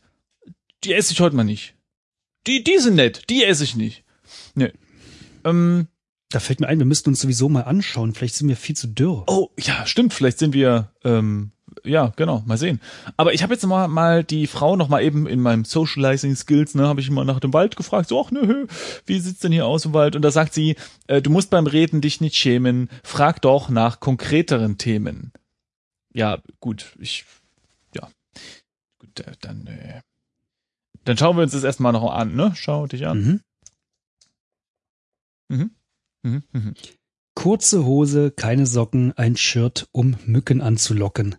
[0.82, 1.74] Die esse ich heute mal nicht.
[2.46, 4.04] Die, die sind nett, die esse ich nicht.
[4.54, 4.72] Nee.
[5.44, 5.88] Ähm,
[6.30, 8.14] Da fällt mir ein, wir müssten uns sowieso mal anschauen.
[8.14, 9.24] Vielleicht sind wir viel zu dürr.
[9.28, 11.52] oh, ja, stimmt, vielleicht sind wir, ähm,
[11.85, 12.80] ja, genau, mal sehen.
[13.16, 16.74] Aber ich habe jetzt mal, mal die Frau noch mal eben in meinem Socializing Skills,
[16.74, 18.66] ne, habe ich mal nach dem Wald gefragt, so, ach nö,
[19.07, 20.16] wie sieht's denn hier aus im Wald?
[20.16, 20.76] Und da sagt sie,
[21.07, 25.33] äh, du musst beim Reden dich nicht schämen, frag doch nach konkreteren Themen.
[26.12, 27.24] Ja, gut, ich,
[27.94, 28.09] ja,
[28.98, 30.00] gut, äh, dann, äh,
[31.04, 32.52] dann schauen wir uns das erstmal noch an, ne?
[32.54, 33.18] Schau dich an.
[33.18, 33.40] Mhm.
[35.48, 35.70] Mhm.
[36.22, 36.42] Mhm.
[36.52, 36.74] Mhm.
[37.34, 41.36] kurze Hose, keine Socken, ein Shirt, um Mücken anzulocken.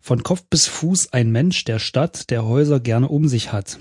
[0.00, 3.78] Von Kopf bis Fuß ein Mensch der Stadt, der Häuser gerne um sich hat.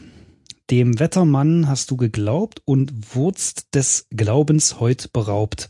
[0.70, 5.70] Dem Wettermann hast du geglaubt und wurdst des Glaubens heut beraubt.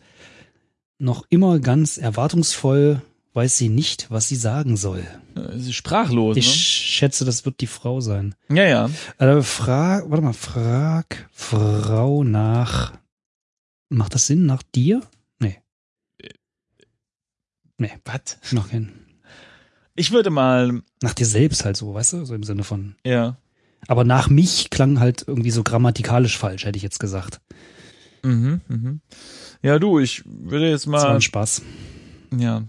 [0.97, 3.01] Noch immer ganz erwartungsvoll
[3.35, 5.05] weiß sie nicht, was sie sagen soll.
[5.55, 6.53] Sie ist sprachlos, Ich ne?
[6.53, 8.35] schätze, das wird die Frau sein.
[8.49, 8.89] Ja, ja.
[9.17, 12.93] Äh, frag, warte mal, frag Frau nach.
[13.89, 15.01] Macht das Sinn nach dir?
[15.39, 15.59] Nee.
[17.77, 18.37] Nee, Was?
[18.51, 18.91] noch kein.
[19.95, 22.25] Ich würde mal, Nach dir selbst halt so, weißt du?
[22.25, 22.95] So im Sinne von.
[23.05, 23.37] ja.
[23.87, 27.39] Aber nach mich klang halt irgendwie so grammatikalisch falsch, hätte ich jetzt gesagt.
[28.23, 29.01] Mhm, mhm.
[29.61, 31.61] Ja, du, ich würde jetzt Das war mal, ein Spaß.
[32.35, 32.63] ja.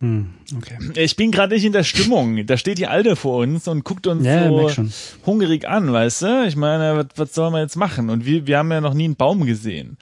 [0.00, 0.78] Hm, okay.
[0.96, 2.44] Ich bin gerade nicht in der Stimmung.
[2.46, 4.86] Da steht die Alte vor uns und guckt uns Ja, so
[5.24, 6.44] hungrig an, weißt du?
[6.46, 8.10] Ich meine, was, was soll man jetzt machen?
[8.10, 9.98] Und wir, wir haben ja noch nie einen Baum gesehen.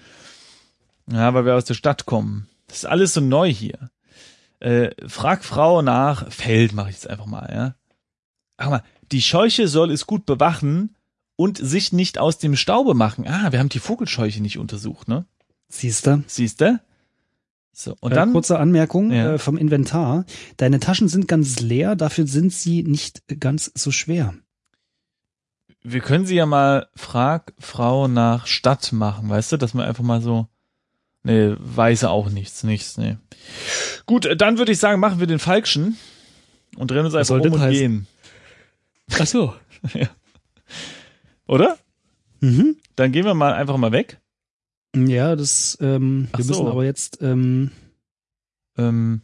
[1.10, 2.48] Ja, weil wir aus der Stadt kommen.
[2.68, 3.90] Das ist alles so neu hier.
[4.60, 7.74] Äh, frag Frau nach Feld, mache ich jetzt einfach mal, ja.
[8.58, 10.96] Ach mal, die Scheuche soll es gut bewachen
[11.36, 13.26] und sich nicht aus dem Staube machen.
[13.26, 15.24] Ah, wir haben die Vogelscheuche nicht untersucht, ne?
[15.68, 16.22] Siehst du?
[16.26, 16.78] Siehst du?
[17.72, 18.32] So, und Äh, dann.
[18.32, 19.34] kurze Anmerkung Ja.
[19.34, 20.24] äh, vom Inventar.
[20.56, 24.34] Deine Taschen sind ganz leer, dafür sind sie nicht ganz so schwer.
[25.82, 30.04] wir können sie ja mal Frag Frau nach Stadt machen, weißt du, dass man einfach
[30.04, 30.46] mal so,
[31.22, 33.16] nee, weiß auch nichts, nichts, nee.
[34.04, 35.96] Gut, äh, dann würde ich sagen, machen wir den Falkschen
[36.76, 37.72] und drehen uns einfach um und heißen?
[37.72, 38.06] gehen.
[39.18, 39.54] Ach so.
[41.46, 41.78] Oder?
[42.40, 42.76] Mhm.
[42.96, 44.19] Dann gehen wir mal einfach mal weg.
[44.94, 46.68] Ja, das, ähm, wir müssen so.
[46.68, 47.70] aber jetzt, ähm,
[48.76, 49.20] Ähm,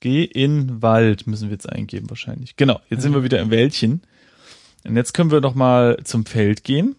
[0.00, 2.56] geh in Wald müssen wir jetzt eingeben wahrscheinlich.
[2.56, 4.02] Genau, jetzt sind wir wieder im Wäldchen.
[4.84, 6.96] Und jetzt können wir noch mal zum Feld gehen.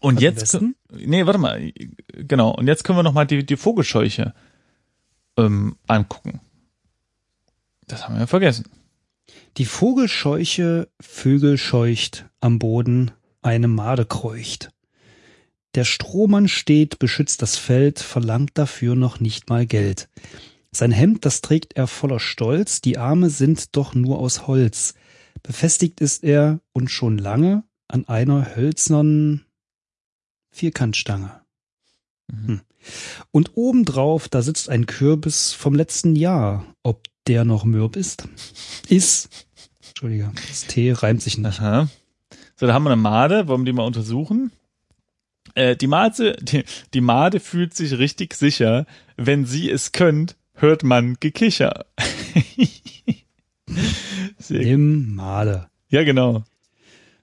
[0.00, 0.76] Und am jetzt, besten.
[0.92, 1.72] Nee, warte mal.
[2.12, 2.50] Genau.
[2.50, 4.34] Und jetzt können wir noch mal die, die Vogelscheuche
[5.36, 6.40] ähm, angucken.
[7.86, 8.66] Das haben wir ja vergessen.
[9.56, 13.10] Die Vogelscheuche Vögel scheucht, am Boden
[13.42, 14.70] eine Made kreucht.
[15.76, 20.08] Der Strohmann steht, beschützt das Feld, verlangt dafür noch nicht mal Geld.
[20.72, 24.94] Sein Hemd, das trägt er voller Stolz, die Arme sind doch nur aus Holz.
[25.42, 29.44] Befestigt ist er und schon lange an einer hölzernen
[30.50, 31.42] Vierkantstange.
[32.32, 32.62] Mhm.
[33.30, 36.64] Und obendrauf, da sitzt ein Kürbis vom letzten Jahr.
[36.82, 38.26] Ob der noch mürb ist?
[38.88, 39.46] Ist.
[39.88, 41.60] Entschuldige, das T reimt sich nicht.
[41.60, 41.88] Aha.
[42.58, 43.46] So, da haben wir eine Made.
[43.46, 44.52] Wollen wir die mal untersuchen?
[45.56, 48.86] Äh, die Made, die, die Made fühlt sich richtig sicher.
[49.16, 51.86] Wenn sie es könnt, hört man Gekicher.
[54.48, 55.66] Nimm Made.
[55.88, 56.44] Ja, genau.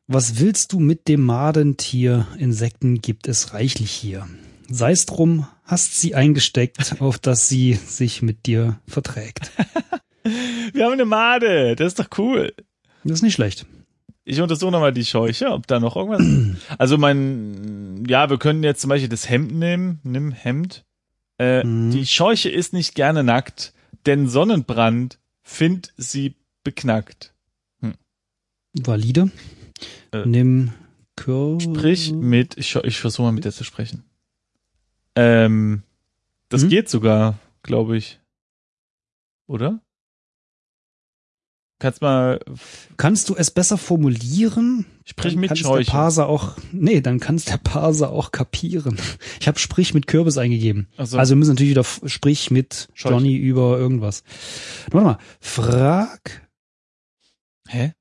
[0.07, 2.27] Was willst du mit dem Madentier?
[2.37, 4.27] Insekten gibt es reichlich hier.
[4.67, 9.51] Sei's drum, hast sie eingesteckt, auf dass sie sich mit dir verträgt.
[10.73, 11.75] Wir haben eine Made.
[11.75, 12.53] Das ist doch cool.
[13.03, 13.67] Das ist nicht schlecht.
[14.25, 16.57] Ich untersuche nochmal die Scheuche, ob da noch irgendwas.
[16.77, 19.99] also mein, ja, wir können jetzt zum Beispiel das Hemd nehmen.
[20.03, 20.85] Nimm Hemd.
[21.39, 21.91] Äh, Mhm.
[21.91, 23.73] Die Scheuche ist nicht gerne nackt,
[24.05, 27.33] denn Sonnenbrand findet sie beknackt.
[28.75, 29.29] Valide.
[30.11, 30.73] Äh, Nimm
[31.15, 34.03] Kür Sprich mit, ich, ich versuche mal mit der zu sprechen.
[35.15, 35.83] Ähm,
[36.49, 36.69] das Mhm.
[36.69, 38.19] geht sogar, glaube ich.
[39.45, 39.79] Oder?
[41.83, 42.39] Kannst mal,
[42.95, 44.85] Kannst du es besser formulieren?
[45.03, 45.83] sprich mit kann's Scheuche.
[45.83, 48.97] Der Parser auch, nee, dann kann es der Parser auch kapieren.
[49.41, 50.87] Ich habe Sprich mit Kürbis eingegeben.
[50.97, 51.17] So.
[51.17, 53.15] Also wir müssen natürlich wieder Sprich mit Scheuche.
[53.15, 54.23] Johnny über irgendwas.
[54.91, 56.47] Warte mal, frag.
[57.67, 57.91] Hä?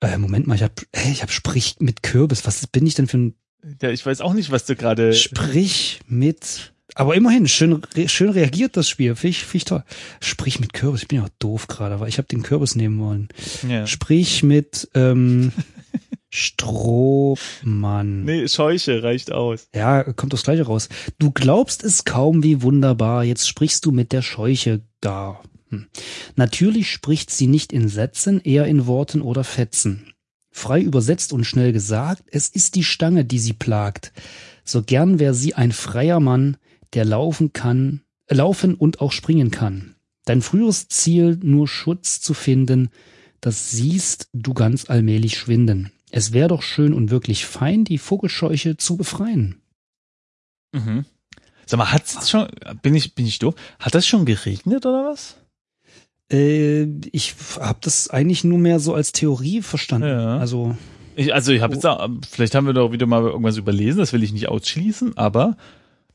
[0.00, 2.44] Äh, Moment mal, ich hab, hey, ich hab Sprich mit Kürbis.
[2.48, 3.34] Was bin ich denn für ein
[3.80, 5.14] Ja, ich weiß auch nicht, was du gerade.
[5.14, 6.72] Sprich mit.
[6.94, 9.14] Aber immerhin, schön, re, schön reagiert das Spiel.
[9.14, 9.84] Finde ich, find ich toll.
[10.20, 11.02] Sprich mit Kürbis.
[11.02, 13.28] Ich bin ja auch doof gerade, weil ich habe den Kürbis nehmen wollen.
[13.68, 13.86] Ja.
[13.86, 15.52] Sprich mit ähm,
[16.30, 18.24] Strohmann.
[18.24, 19.68] Nee, Scheuche reicht aus.
[19.74, 20.88] Ja, kommt das gleiche raus.
[21.18, 23.24] Du glaubst es kaum, wie wunderbar.
[23.24, 25.42] Jetzt sprichst du mit der Scheuche gar.
[25.70, 25.86] Hm.
[26.36, 30.12] Natürlich spricht sie nicht in Sätzen, eher in Worten oder Fetzen.
[30.52, 34.12] Frei übersetzt und schnell gesagt, es ist die Stange, die sie plagt.
[34.64, 36.56] So gern wär sie ein freier Mann,
[36.94, 39.94] der laufen kann, äh, laufen und auch springen kann.
[40.24, 42.90] Dein früheres Ziel, nur Schutz zu finden,
[43.40, 45.92] das siehst du ganz allmählich schwinden.
[46.10, 49.62] Es wär doch schön und wirklich fein, die Vogelscheuche zu befreien.
[50.72, 51.04] Mhm.
[51.66, 52.48] Sag mal, hat's schon,
[52.82, 53.54] bin ich, bin ich doof?
[53.78, 55.36] Hat das schon geregnet oder was?
[56.32, 60.08] Äh, ich habe das eigentlich nur mehr so als Theorie verstanden.
[60.08, 60.38] Ja.
[60.38, 60.76] Also
[61.16, 61.76] Ich, also ich habe Oh.
[61.76, 65.16] jetzt, auch, vielleicht haben wir doch wieder mal irgendwas überlesen, das will ich nicht ausschließen,
[65.16, 65.56] aber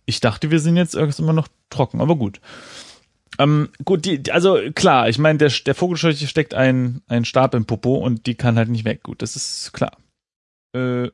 [0.05, 2.39] Ich dachte, wir sind jetzt immer noch trocken, aber gut.
[3.37, 7.65] Ähm, gut, die, also klar, ich meine, der, der Vogelscheuche steckt ein, ein Stab im
[7.65, 9.03] Popo und die kann halt nicht weg.
[9.03, 9.97] Gut, das ist klar.
[10.75, 11.09] Äh,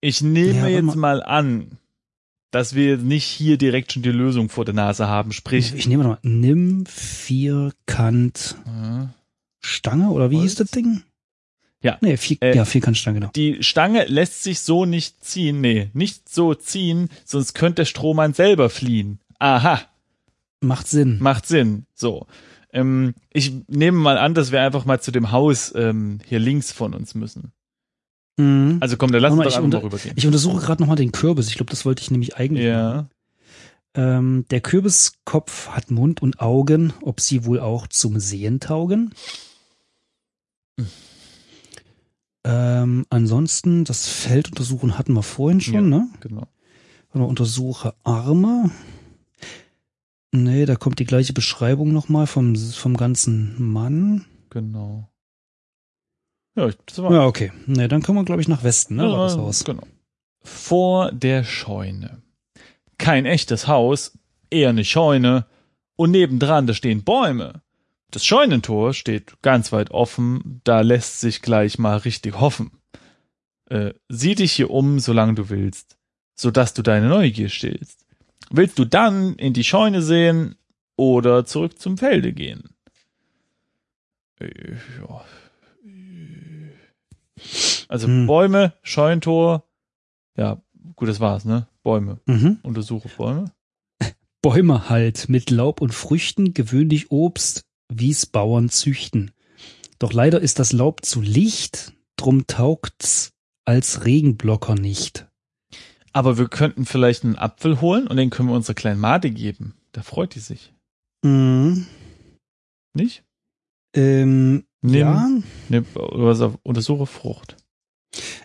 [0.00, 1.78] ich nehme Ja, jetzt mal- an,
[2.50, 5.30] dass wir nicht hier direkt schon die Lösung vor der Nase haben.
[5.32, 6.18] Sprich, Ich nehme nochmal.
[6.22, 9.06] Nimm vierkant äh,
[9.60, 10.44] Stange oder wie Holz?
[10.50, 11.02] hieß das Ding?
[11.82, 11.98] Ja.
[12.00, 13.32] Nee, vier, Äh, ja, Vierkantstange, genau.
[13.34, 15.60] die Stange lässt sich so nicht ziehen.
[15.60, 19.18] Nee, nicht so ziehen, sonst könnte der Strohmann selber fliehen.
[19.38, 19.80] Aha.
[20.60, 21.18] Macht Sinn.
[21.20, 21.86] Macht Sinn.
[21.94, 22.26] So.
[22.72, 26.70] Ähm, ich nehme mal an, dass wir einfach mal zu dem Haus ähm, hier links
[26.70, 27.52] von uns müssen.
[28.36, 28.76] Mhm.
[28.80, 30.14] Also komm, dann lass uns mal, mal rübergehen.
[30.16, 31.48] Ich untersuche gerade nochmal den Kürbis.
[31.48, 32.66] Ich glaube, das wollte ich nämlich eigentlich.
[32.66, 33.08] Ja.
[33.94, 39.14] Ähm, der Kürbiskopf hat Mund und Augen, ob sie wohl auch zum Sehen taugen.
[40.78, 40.86] Hm.
[42.44, 45.80] Ähm, ansonsten, das Feld untersuchen hatten wir vorhin schon, Ja.
[45.82, 46.08] ne?
[46.20, 46.46] Genau.
[47.08, 48.70] Warte mal, untersuche Arme.
[50.32, 54.24] Nee, da kommt die gleiche Beschreibung nochmal vom, vom ganzen Mann.
[54.50, 55.08] Genau.
[56.56, 57.52] Ja, ich- das war Ja, okay.
[57.66, 59.02] Nee, dann können wir, glaube ich, nach Westen, ne?
[59.10, 59.64] War das Haus.
[59.64, 59.82] Genau.
[60.42, 62.22] Vor der Scheune.
[62.96, 64.18] Kein echtes Haus,
[64.50, 65.46] eher eine Scheune.
[65.96, 67.60] Und nebendran, da stehen Bäume.
[68.10, 72.72] Das Scheunentor steht ganz weit offen, da lässt sich gleich mal richtig hoffen.
[73.66, 75.96] Äh, sieh dich hier um, solange du willst,
[76.34, 78.04] sodass du deine Neugier stillst.
[78.50, 80.56] Willst du dann in die Scheune sehen
[80.96, 82.70] oder zurück zum Felde gehen?
[84.40, 85.24] Äh, ja.
[87.88, 88.26] Also Hm.
[88.26, 89.64] Bäume, Scheunentor,
[90.36, 90.60] ja,
[90.96, 91.68] gut, das war's, ne?
[91.82, 92.20] Bäume.
[92.26, 92.58] Mhm.
[92.62, 93.52] Untersuche Bäume.
[94.42, 99.32] Bäume halt mit Laub und Früchten, gewöhnlich Obst, wie's Bauern züchten.
[99.98, 103.32] Doch leider ist das Laub zu licht, drum taugt's
[103.64, 105.26] als Regenblocker nicht.
[106.12, 109.74] Aber wir könnten vielleicht einen Apfel holen und den können wir unserer kleinen Made geben.
[109.92, 110.72] Da freut die sich.
[111.22, 111.86] Mhm.
[112.94, 113.22] Nicht?
[113.94, 115.28] Ähm, Nimm, ja,
[115.68, 117.56] nimm auf, untersuche Frucht.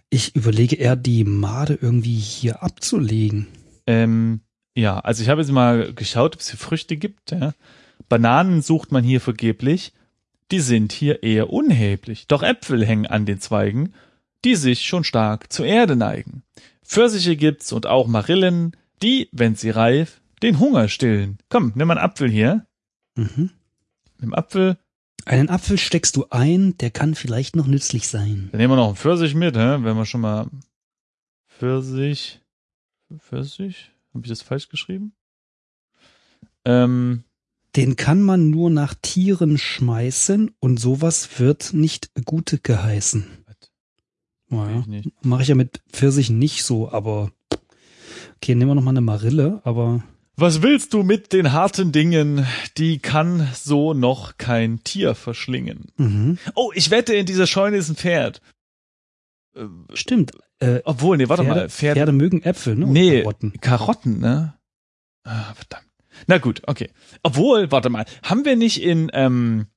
[0.10, 3.48] ich überlege eher, die Made irgendwie hier abzulegen.
[3.88, 4.42] Ähm,
[4.78, 7.32] ja, also ich habe jetzt mal geschaut, ob es hier Früchte gibt.
[7.32, 7.54] Ja.
[8.10, 9.94] Bananen sucht man hier vergeblich.
[10.52, 12.28] Die sind hier eher unheblich.
[12.28, 13.94] Doch Äpfel hängen an den Zweigen,
[14.44, 16.44] die sich schon stark zur Erde neigen.
[16.84, 21.40] Pfirsiche gibt's und auch Marillen, die, wenn sie reif, den Hunger stillen.
[21.50, 22.68] Komm, nimm mal einen Apfel hier.
[23.16, 23.50] Mhm.
[24.20, 24.78] Nimm Apfel,
[25.26, 28.50] Einen Apfel steckst du ein, der kann vielleicht noch nützlich sein.
[28.52, 29.78] Dann nehmen wir noch einen Pfirsich mit, hä?
[29.80, 30.48] wenn wir schon mal
[31.48, 32.42] Pfirsich,
[33.18, 35.14] Pfirsich, habe ich das falsch geschrieben?
[36.66, 37.24] Ähm,
[37.76, 43.26] Den kann man nur nach Tieren schmeißen und sowas wird nicht Gute geheißen.
[44.48, 44.84] Naja,
[45.24, 47.32] mache ich ja mit Pfirsich nicht so, aber
[48.38, 50.04] okay, nehmen wir noch mal eine Marille, aber
[50.38, 52.46] Was willst du mit den harten Dingen?
[52.78, 55.88] Die kann so noch kein Tier verschlingen.
[55.98, 56.38] mhm.
[56.54, 58.42] Oh, ich wette, in dieser Scheune ist ein Pferd.
[59.56, 60.32] Äh, stimmt.
[60.60, 61.70] Äh, Obwohl, nee, warte Pferde, mal.
[61.70, 62.86] Pferd, Pferde mögen Äpfel, ne?
[62.86, 63.22] Nee.
[63.24, 63.54] Karotten.
[63.60, 64.54] Karotten, ne?
[65.24, 65.88] Ah, verdammt.
[66.28, 66.90] Na gut, okay.
[67.24, 69.68] Obwohl, warte mal, haben wir nicht in, ähm,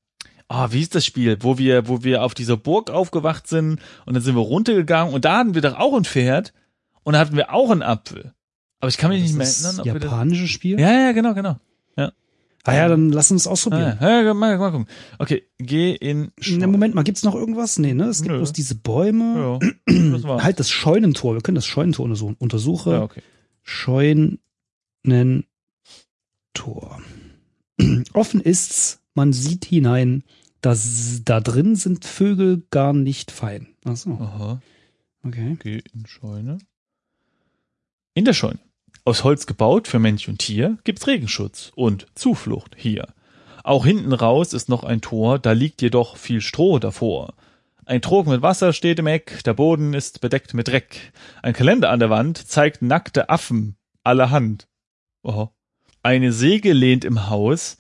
[0.48, 4.14] ah, wie ist das Spiel, wo wir, wo wir auf dieser Burg aufgewacht sind und
[4.14, 6.52] dann sind wir runtergegangen und da hatten wir doch auch ein Pferd
[7.02, 8.32] und da hatten wir auch einen Apfel.
[8.80, 10.10] Aber ich kann mich nicht mehr das erinnern, ob wir das.
[10.10, 10.78] japanische Spiel?
[10.78, 11.56] Ja, ja, genau, genau.
[12.68, 13.96] Ah ja, dann lass uns ausprobieren.
[13.98, 14.86] Ah, ja, ja, mal, mal gucken.
[15.18, 16.32] Okay, geh in.
[16.50, 17.78] Na, Moment mal, gibt's noch irgendwas?
[17.78, 18.04] Nee, ne?
[18.04, 18.38] Es gibt Nö.
[18.38, 19.58] bloß diese Bäume.
[19.88, 20.42] Ja, das war's.
[20.42, 21.34] Halt das Scheunentor.
[21.34, 22.36] Wir können das Scheunentor untersuchen.
[22.38, 23.22] Untersuche Ja, okay.
[26.58, 27.00] Scheunentor.
[28.12, 30.24] Offen ist's, man sieht hinein.
[30.60, 33.68] Das, da drin sind Vögel gar nicht fein.
[33.84, 34.60] Ach so, Aha.
[35.24, 35.56] okay.
[35.62, 36.58] Geh in Scheune.
[38.14, 38.58] In der Scheune.
[39.04, 43.14] Aus Holz gebaut für Mensch und Tier gibt's Regenschutz und Zuflucht hier.
[43.62, 47.34] Auch hinten raus ist noch ein Tor, da liegt jedoch viel Stroh davor.
[47.84, 51.12] Ein Trog mit Wasser steht im Eck, der Boden ist bedeckt mit Dreck.
[51.42, 54.68] Ein Kalender an der Wand zeigt nackte Affen allerhand.
[55.22, 55.52] Oho.
[56.02, 57.76] Eine Säge lehnt im Haus,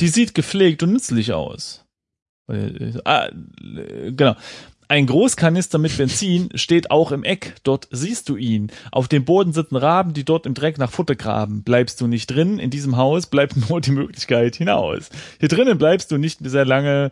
[0.00, 1.84] die sieht gepflegt und nützlich aus.
[3.04, 3.28] Ah,
[4.10, 4.36] genau.
[4.88, 8.70] Ein Großkanister mit Benzin steht auch im Eck, dort siehst du ihn.
[8.90, 11.62] Auf dem Boden sitzen Raben, die dort im Dreck nach Futter graben.
[11.62, 15.08] Bleibst du nicht drin, in diesem Haus bleibt nur die Möglichkeit hinaus.
[15.40, 17.10] Hier drinnen bleibst du nicht sehr lange,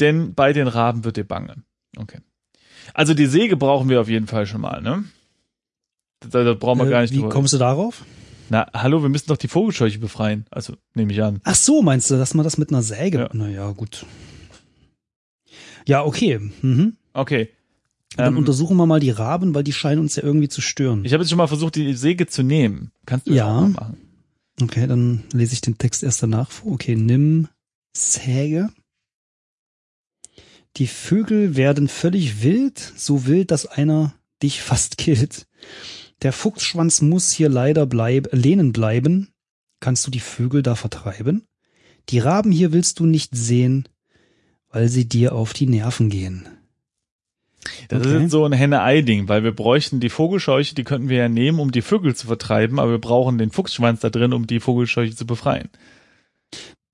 [0.00, 1.62] denn bei den Raben wird dir bange.
[1.96, 2.18] Okay.
[2.92, 5.04] Also die Säge brauchen wir auf jeden Fall schon mal, ne?
[6.28, 8.04] Da, da brauchen wir Äh, gar nicht Wie drüber- kommst du darauf?
[8.50, 10.46] Na, hallo, wir müssen doch die Vogelscheuche befreien.
[10.50, 11.40] Also, nehme ich an.
[11.44, 13.18] Ach so, meinst du, dass man das mit einer Säge?
[13.18, 13.30] Ja.
[13.32, 14.04] Naja, gut.
[15.86, 16.38] Ja, okay.
[16.62, 16.96] Mhm.
[17.12, 17.50] Okay.
[18.16, 21.04] Dann Ähm, untersuchen wir mal die Raben, weil die scheinen uns ja irgendwie zu stören.
[21.04, 22.92] Ich habe jetzt schon mal versucht, die Säge zu nehmen.
[23.06, 23.56] Kannst du das Ja.
[23.56, 23.96] auch mal machen?
[24.62, 26.72] Okay, dann lese ich den Text erst danach vor.
[26.72, 27.48] Okay, nimm
[27.96, 28.68] Säge.
[30.76, 35.46] Die Vögel werden völlig wild, so wild, dass einer dich fast killt.
[36.22, 39.28] Der Fuchsschwanz muss hier leider bleib, lehnen bleiben.
[39.80, 41.46] Kannst du die Vögel da vertreiben?
[42.08, 43.88] Die Raben hier willst du nicht sehen,
[44.70, 46.46] weil sie dir auf die Nerven gehen.
[47.88, 48.16] Das Okay.
[48.16, 51.60] ist jetzt so ein Henne-Ei-Ding, weil wir bräuchten die Vogelscheuche, die könnten wir ja nehmen,
[51.60, 55.14] um die Vögel zu vertreiben, aber wir brauchen den Fuchsschwanz da drin, um die Vogelscheuche
[55.14, 55.70] zu befreien.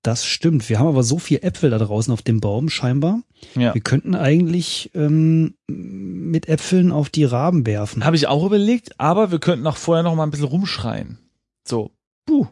[0.02, 0.68] Das stimmt.
[0.68, 3.22] Wir haben aber so viel Äpfel da draußen auf dem Baum scheinbar.
[3.54, 3.74] Ja.
[3.74, 8.04] Wir könnten eigentlich ähm, mit Äpfeln auf die Raben werfen.
[8.04, 11.18] Habe ich auch überlegt, aber wir könnten auch vorher noch mal ein bisschen rumschreien.
[11.68, 11.90] So,
[12.24, 12.46] buh,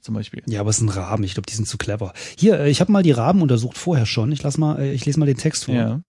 [0.00, 0.42] zum Beispiel.
[0.46, 1.24] Ja, aber es sind Raben.
[1.24, 2.12] Ich glaube, die sind zu clever.
[2.38, 4.30] Hier, äh, ich habe mal die Raben untersucht vorher schon.
[4.30, 5.74] Ich lass mal, äh, ich lese mal den Text vor.
[5.74, 6.00] Ja.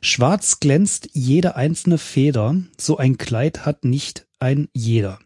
[0.00, 2.56] Schwarz glänzt jede einzelne Feder.
[2.78, 5.18] So ein Kleid hat nicht ein jeder.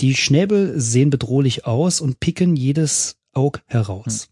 [0.00, 4.28] Die Schnäbel sehen bedrohlich aus und picken jedes Aug heraus.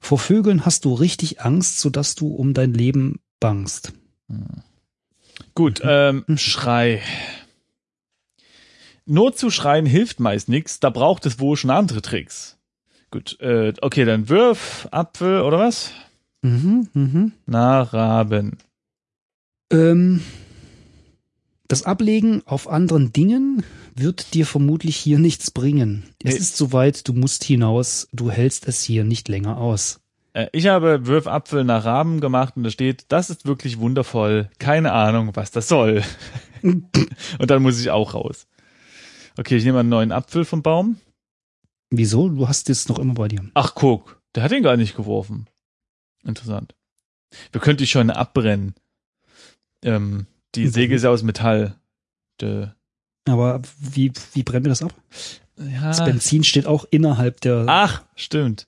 [0.00, 3.92] Vor Vögeln hast du richtig Angst, sodass du um dein Leben bangst.
[5.54, 7.02] Gut, ähm, Schrei.
[9.10, 12.58] Nur zu schreien hilft meist nix, da braucht es wohl schon andere Tricks.
[13.10, 15.92] Gut, äh, okay, dann Würf, Apfel oder was?
[16.42, 17.32] Mhm, mhm.
[17.46, 18.58] Na, Raben.
[19.72, 20.22] Ähm,
[21.68, 23.62] das Ablegen auf anderen Dingen
[23.94, 26.04] wird dir vermutlich hier nichts bringen.
[26.22, 26.40] Es Nee.
[26.40, 30.00] ist soweit, du musst hinaus, du hältst es hier nicht länger aus.
[30.32, 34.50] Äh, ich habe Würf Apfel nach Raben gemacht und da steht, das ist wirklich wundervoll.
[34.58, 36.02] Keine Ahnung, was das soll.
[36.62, 36.90] und
[37.38, 38.46] dann muss ich auch raus.
[39.36, 40.96] Okay, ich nehme einen neuen Apfel vom Baum.
[41.90, 42.28] Wieso?
[42.28, 43.48] Du hast es noch immer bei dir.
[43.54, 45.48] Ach, guck, der hat ihn gar nicht geworfen.
[46.24, 46.74] Interessant.
[47.52, 48.74] Wir könnten die Scheune abbrennen.
[49.82, 50.70] Ähm, die Mhm.
[50.70, 51.74] Säge ist ja aus Metall.
[52.40, 52.68] De,
[53.26, 54.94] Aber wie, wie brennen wir das ab?
[55.56, 56.04] Das ja.
[56.04, 57.64] Benzin steht auch innerhalb der.
[57.66, 58.66] Ach, stimmt.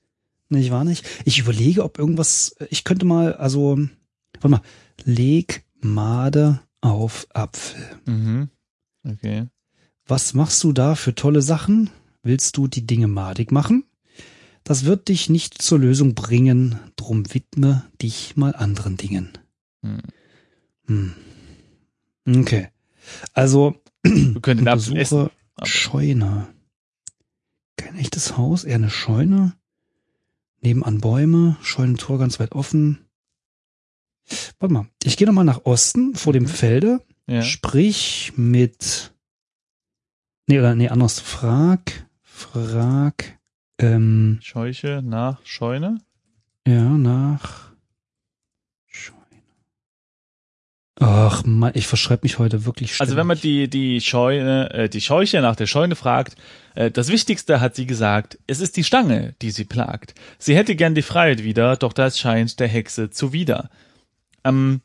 [0.49, 1.05] Nicht wahr nicht?
[1.25, 2.55] Ich überlege, ob irgendwas.
[2.69, 3.79] Ich könnte mal, also.
[4.33, 4.61] Warte mal.
[5.05, 7.81] Leg Made auf Apfel.
[8.05, 8.49] Mhm.
[9.07, 9.47] Okay.
[10.05, 11.89] Was machst du da für tolle Sachen?
[12.23, 13.85] Willst du die Dinge madig machen?
[14.63, 19.29] Das wird dich nicht zur Lösung bringen, drum widme dich mal anderen Dingen.
[19.83, 20.01] Hm.
[20.87, 21.13] Hm.
[22.27, 22.69] Okay.
[23.33, 24.97] Also, Wir können essen.
[24.97, 25.31] aber-
[25.63, 26.47] Scheune.
[27.77, 29.53] Kein echtes Haus, eher eine Scheune.
[30.61, 33.05] Nebenan Bäume, Scheunentor ganz weit offen.
[34.59, 36.47] Warte mal, ich gehe nochmal nach Osten vor dem Mhm.
[36.47, 37.05] Felde.
[37.27, 37.41] Ja.
[37.41, 39.13] Sprich mit.
[40.47, 41.19] Nee, oder nee, anders.
[41.19, 43.39] Frag, frag,
[43.79, 45.99] ähm, Scheuche nach Scheune.
[46.67, 47.71] ja, nach
[48.85, 49.17] Scheune.
[51.03, 53.71] Ach man, ich verschreibe mich heute wirklich Also wenn man ständig.
[53.71, 56.35] die, die Scheune, äh, die Scheuche nach der Scheune fragt,
[56.75, 60.13] äh, das Wichtigste hat sie gesagt, es ist die Stange, die sie plagt.
[60.37, 63.71] Sie hätte gern die Freiheit wieder, doch das scheint der Hexe zuwider.
[64.43, 64.81] Ähm,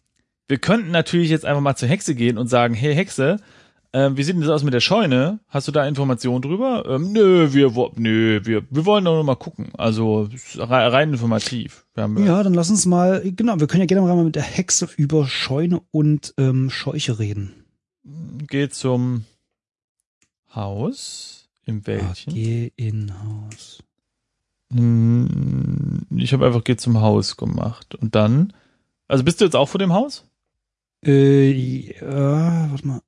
[0.48, 3.36] wir könnten natürlich jetzt einfach mal zur Hexe gehen und sagen, hey Hexe,
[3.98, 5.40] ähm, wie sieht denn das aus mit der Scheune?
[5.48, 6.84] Hast du da Informationen drüber?
[6.86, 9.70] Ähm, nö, wir, nö, wir, wir wollen doch nur mal gucken.
[9.78, 10.28] Also
[10.58, 11.86] rein informativ.
[11.94, 14.42] Wir haben, Ja, dann lass uns mal, genau, wir können ja gerne mal mit der
[14.42, 17.52] Hexe über Scheune und ähm, Scheuche reden.
[18.48, 19.24] Geht zum
[20.54, 22.32] Haus im Ah, Wäldchen.
[22.34, 23.82] geh in Haus.
[24.72, 27.94] Hm, Ich habe einfach Geh zum Haus gemacht.
[27.94, 28.52] Und dann.
[29.08, 30.24] Also bist du jetzt auch vor dem Haus?
[31.04, 31.50] Äh,
[32.00, 33.00] ja, warte mal.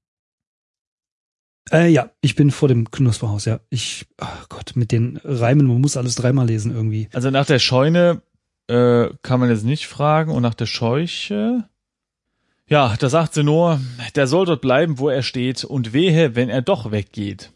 [1.72, 3.60] Äh, ja, ich bin vor dem Knusperhaus, ja.
[3.70, 7.08] Ich, ach Gott, mit den Reimen, man muss alles dreimal lesen irgendwie.
[7.12, 8.22] Also nach der Scheune
[8.68, 10.32] äh, kann man jetzt nicht fragen.
[10.32, 11.68] Und nach der Scheuche.
[12.66, 13.80] Ja, da sagt sie nur,
[14.14, 15.64] der soll dort bleiben, wo er steht.
[15.64, 17.50] Und wehe, wenn er doch weggeht.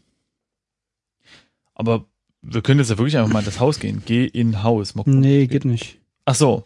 [1.75, 2.05] Aber
[2.41, 4.03] wir können jetzt ja wirklich einfach mal in das Haus gehen.
[4.05, 4.95] Geh in Haus.
[4.95, 5.19] Mal gucken.
[5.19, 5.99] Nee, geht nicht.
[6.25, 6.63] Ach so.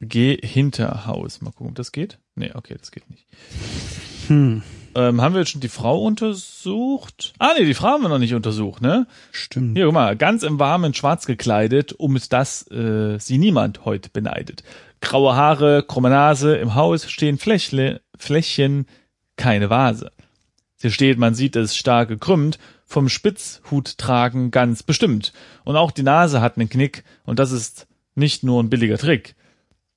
[0.00, 1.40] Geh hinter Haus.
[1.40, 2.18] Mal gucken, ob das geht.
[2.34, 3.26] Nee, okay, das geht nicht.
[4.28, 4.62] Hm,
[4.94, 7.32] Ähm, haben wir jetzt schon die Frau untersucht?
[7.38, 9.06] Ah, nee, die Frau haben wir noch nicht untersucht, ne?
[9.32, 9.76] stimmt.
[9.76, 14.62] Hier, guck mal, ganz im warmen Schwarz gekleidet, um das äh, sie niemand heute beneidet.
[15.00, 18.86] Graue Haare, krumme Nase, im Haus stehen Flächle, Fläschchen,
[19.36, 20.12] keine Vase.
[20.76, 25.32] Sie steht, man sieht es stark gekrümmt, vom Spitzhut tragen ganz bestimmt.
[25.64, 29.34] Und auch die Nase hat einen Knick, und das ist nicht nur ein billiger Trick.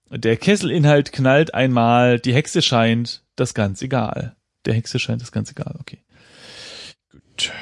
[0.09, 4.36] Der Kesselinhalt knallt einmal, die Hexe scheint, das ganz egal.
[4.67, 5.99] Der Hexe scheint das ganz egal, okay.
[7.09, 7.53] Gut.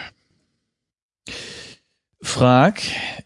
[2.19, 2.81] Frag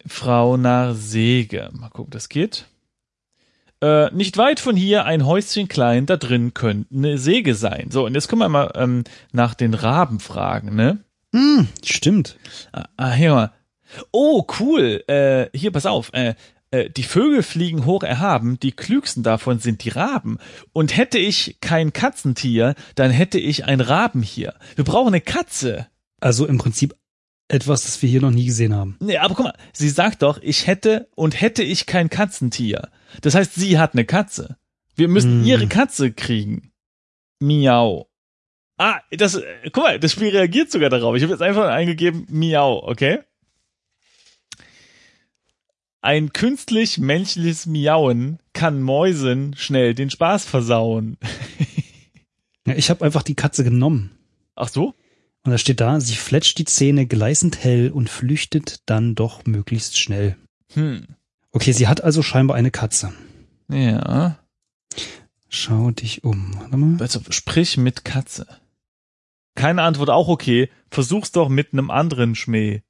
[0.05, 1.69] Frau nach Säge.
[1.71, 2.65] Mal gucken, das geht.
[3.81, 7.89] Äh, nicht weit von hier ein Häuschen klein, da drin könnte eine Säge sein.
[7.89, 10.99] So, und jetzt können wir mal ähm, nach den Raben fragen, ne?
[11.33, 12.37] Hm, stimmt.
[12.73, 13.53] Ah, ah, hier mal.
[14.11, 15.05] Oh, cool.
[15.07, 16.11] Äh, hier, pass auf.
[16.11, 16.35] Äh,
[16.71, 20.37] äh, die Vögel fliegen hoch erhaben, die klügsten davon sind die Raben.
[20.73, 24.55] Und hätte ich kein Katzentier, dann hätte ich ein Raben hier.
[24.75, 25.87] Wir brauchen eine Katze.
[26.21, 26.95] Also im Prinzip
[27.47, 28.97] etwas, das wir hier noch nie gesehen haben.
[28.99, 32.89] Nee, aber guck mal, sie sagt doch, ich hätte und hätte ich kein Katzentier.
[33.21, 34.57] Das heißt, sie hat eine Katze.
[34.95, 35.45] Wir müssen Hm.
[35.45, 36.71] ihre Katze kriegen.
[37.39, 38.09] Miau.
[38.77, 41.15] Ah, das, äh, guck mal, das Spiel reagiert sogar darauf.
[41.15, 43.19] Ich habe jetzt einfach eingegeben, miau, okay?
[46.01, 51.17] Ein künstlich menschliches Miauen kann Mäusen schnell den Spaß versauen.
[52.67, 54.11] Ja, ich habe einfach die Katze genommen.
[54.53, 54.93] Ach so?
[55.43, 59.97] Und da steht da, sie fletscht die Zähne gleißend hell und flüchtet dann doch möglichst
[59.97, 60.37] schnell.
[60.73, 61.07] Hm.
[61.51, 63.11] Okay, sie hat also scheinbar eine Katze.
[63.69, 64.37] Ja.
[65.47, 66.53] Schau dich um.
[66.59, 67.01] Warte mal.
[67.01, 68.45] Also sprich mit Katze.
[69.55, 70.69] Keine Antwort auch okay.
[70.91, 72.81] Versuch's doch mit einem anderen Schmäh.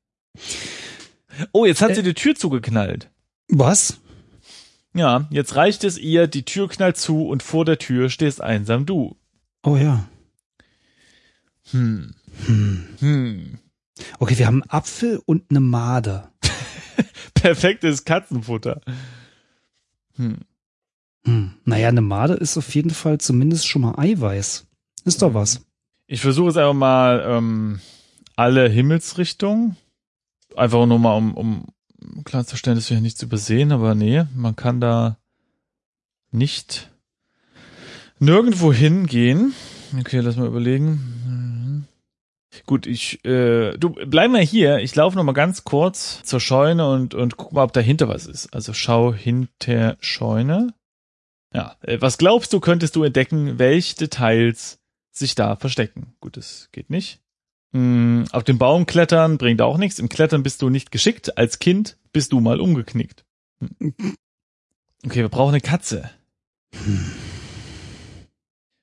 [1.51, 1.95] Oh, jetzt hat Äh.
[1.95, 3.09] sie die Tür zugeknallt.
[3.47, 3.99] Was?
[4.93, 8.85] Ja, jetzt reicht es ihr, die Tür knallt zu und vor der Tür stehst einsam
[8.85, 9.15] du.
[9.63, 10.07] Oh ja.
[11.71, 12.13] Hm.
[12.45, 12.87] Hm.
[12.99, 13.59] Hm.
[14.19, 16.29] Okay, wir haben einen Apfel und eine Made.
[17.33, 18.81] Perfektes Katzenfutter.
[20.15, 20.39] Hm.
[21.25, 21.53] Hm.
[21.65, 24.65] Naja, eine Made ist auf jeden Fall zumindest schon mal Eiweiß.
[25.05, 25.61] Ist doch was.
[26.07, 27.79] Ich versuche es einfach mal ähm,
[28.35, 29.75] alle Himmelsrichtungen.
[30.55, 31.67] Einfach nur mal, um, um
[32.23, 35.17] klarzustellen, dass wir hier nichts übersehen, aber nee, man kann da
[36.31, 36.89] nicht
[38.19, 39.53] nirgendwo hingehen.
[39.99, 40.89] Okay, lass mal überlegen.
[41.25, 41.85] Mhm.
[42.65, 44.79] Gut, ich, äh, du bleib mal hier.
[44.79, 48.25] Ich laufe noch mal ganz kurz zur Scheune und und guck mal, ob dahinter was
[48.25, 48.53] ist.
[48.53, 50.73] Also schau hinter Scheune.
[51.53, 54.79] Ja, äh, was glaubst du, könntest du entdecken, welche Details
[55.11, 56.13] sich da verstecken?
[56.19, 57.19] Gut, das geht nicht.
[57.71, 59.99] Hm, auf dem Baum klettern bringt auch nichts.
[59.99, 61.37] Im Klettern bist du nicht geschickt.
[61.37, 63.25] Als Kind bist du mal umgeknickt.
[63.59, 63.93] Hm.
[65.05, 66.09] Okay, wir brauchen eine Katze.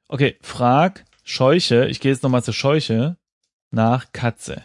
[0.08, 1.86] Okay, frag Scheuche.
[1.88, 3.16] Ich gehe jetzt nochmal zur Scheuche
[3.70, 4.62] nach Katze.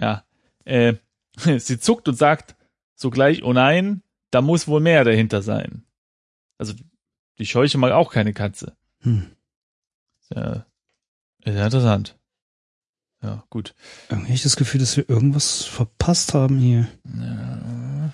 [0.00, 0.24] Ja,
[0.64, 0.94] äh,
[1.58, 2.56] sie zuckt und sagt
[2.94, 5.84] sogleich, oh nein, da muss wohl mehr dahinter sein.
[6.58, 6.74] Also,
[7.38, 8.76] die Scheuche mag auch keine Katze.
[9.00, 9.34] Hm.
[10.34, 10.66] Ja,
[11.44, 12.19] sehr interessant.
[13.22, 13.74] Ja, gut.
[14.08, 16.88] Irgendwie ich das Gefühl, dass wir irgendwas verpasst haben hier.
[17.04, 18.12] Ja,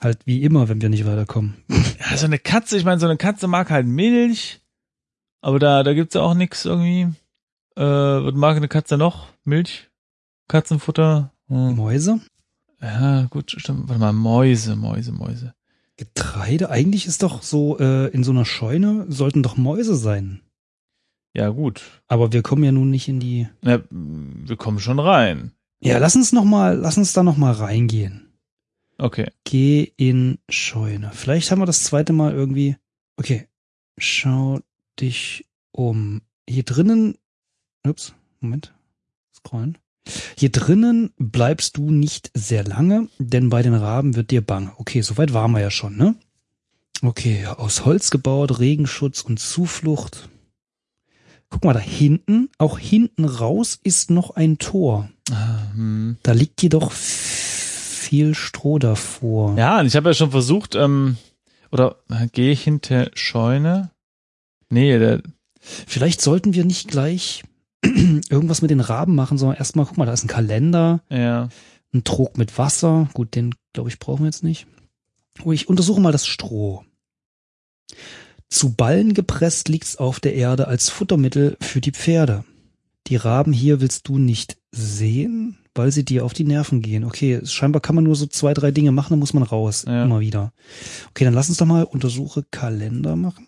[0.00, 1.56] Halt wie immer, wenn wir nicht weiterkommen.
[2.00, 4.60] Ja, so eine Katze, ich meine, so eine Katze mag halt Milch,
[5.42, 7.14] aber da, da gibt's ja auch nix irgendwie.
[7.76, 9.28] Äh, was mag eine Katze noch?
[9.44, 9.90] Milch?
[10.48, 11.32] Katzenfutter?
[11.48, 11.76] Hm.
[11.76, 12.20] Mäuse?
[12.80, 13.88] Ja, gut, stimmt.
[13.88, 15.54] Warte mal, Mäuse, Mäuse, Mäuse.
[15.98, 16.70] Getreide?
[16.70, 20.40] Eigentlich ist doch so, äh, in so einer Scheune sollten doch Mäuse sein.
[21.34, 21.82] Ja, gut.
[22.08, 23.48] Aber wir kommen ja nun nicht in die.
[23.62, 25.52] Ja, wir kommen schon rein.
[25.80, 28.28] Ja, lass uns noch mal, lass uns da noch mal reingehen.
[28.98, 29.30] Okay.
[29.44, 31.10] Geh in Scheune.
[31.14, 32.76] Vielleicht haben wir das zweite Mal irgendwie.
[33.16, 33.48] Okay.
[33.96, 34.60] Schau
[34.98, 36.20] dich um.
[36.48, 37.16] Hier drinnen.
[37.86, 38.74] Ups, Moment.
[39.34, 39.78] Scrollen.
[40.36, 44.72] Hier drinnen bleibst du nicht sehr lange, denn bei den Raben wird dir bang.
[44.76, 46.14] Okay, soweit waren wir ja schon, ne?
[47.02, 50.28] Okay, aus Holz gebaut, Regenschutz und Zuflucht.
[51.50, 55.10] Guck mal, da hinten, auch hinten raus ist noch ein Tor.
[55.30, 56.16] Ah, hm.
[56.22, 59.58] Da liegt jedoch viel Stroh davor.
[59.58, 61.16] Ja, und ich habe ja schon versucht, ähm,
[61.72, 63.90] oder äh, geh hinter Scheune.
[64.68, 65.22] Nee, der,
[65.60, 67.42] Vielleicht sollten wir nicht gleich
[67.84, 71.48] irgendwas mit den Raben machen, sondern erstmal, guck mal, da ist ein Kalender, ja.
[71.92, 73.08] ein Trog mit Wasser.
[73.12, 74.66] Gut, den, glaube ich, brauchen wir jetzt nicht.
[75.44, 76.84] Oh, ich untersuche mal das Stroh.
[78.50, 82.44] Zu Ballen gepresst liegt's auf der Erde als Futtermittel für die Pferde.
[83.06, 87.04] Die Raben hier willst du nicht sehen, weil sie dir auf die Nerven gehen.
[87.04, 89.84] Okay, scheinbar kann man nur so zwei, drei Dinge machen, dann muss man raus.
[89.86, 90.04] Ja.
[90.04, 90.52] Immer wieder.
[91.10, 93.46] Okay, dann lass uns doch mal Untersuche Kalender machen.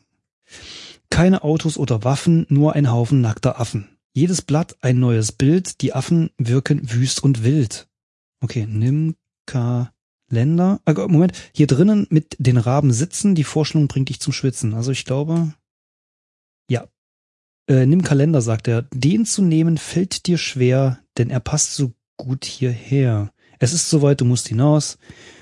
[1.10, 3.88] Keine Autos oder Waffen, nur ein Haufen nackter Affen.
[4.14, 7.88] Jedes Blatt ein neues Bild, die Affen wirken wüst und wild.
[8.40, 9.16] Okay, nimm
[10.32, 10.80] Kalender.
[10.86, 14.72] Ah, Moment, hier drinnen mit den Raben sitzen, die Vorstellung bringt dich zum Schwitzen.
[14.72, 15.52] Also ich glaube,
[16.70, 16.86] ja.
[17.68, 18.82] Äh, nimm Kalender, sagt er.
[18.94, 23.30] Den zu nehmen fällt dir schwer, denn er passt so gut hierher.
[23.58, 24.96] Es ist soweit, du musst hinaus.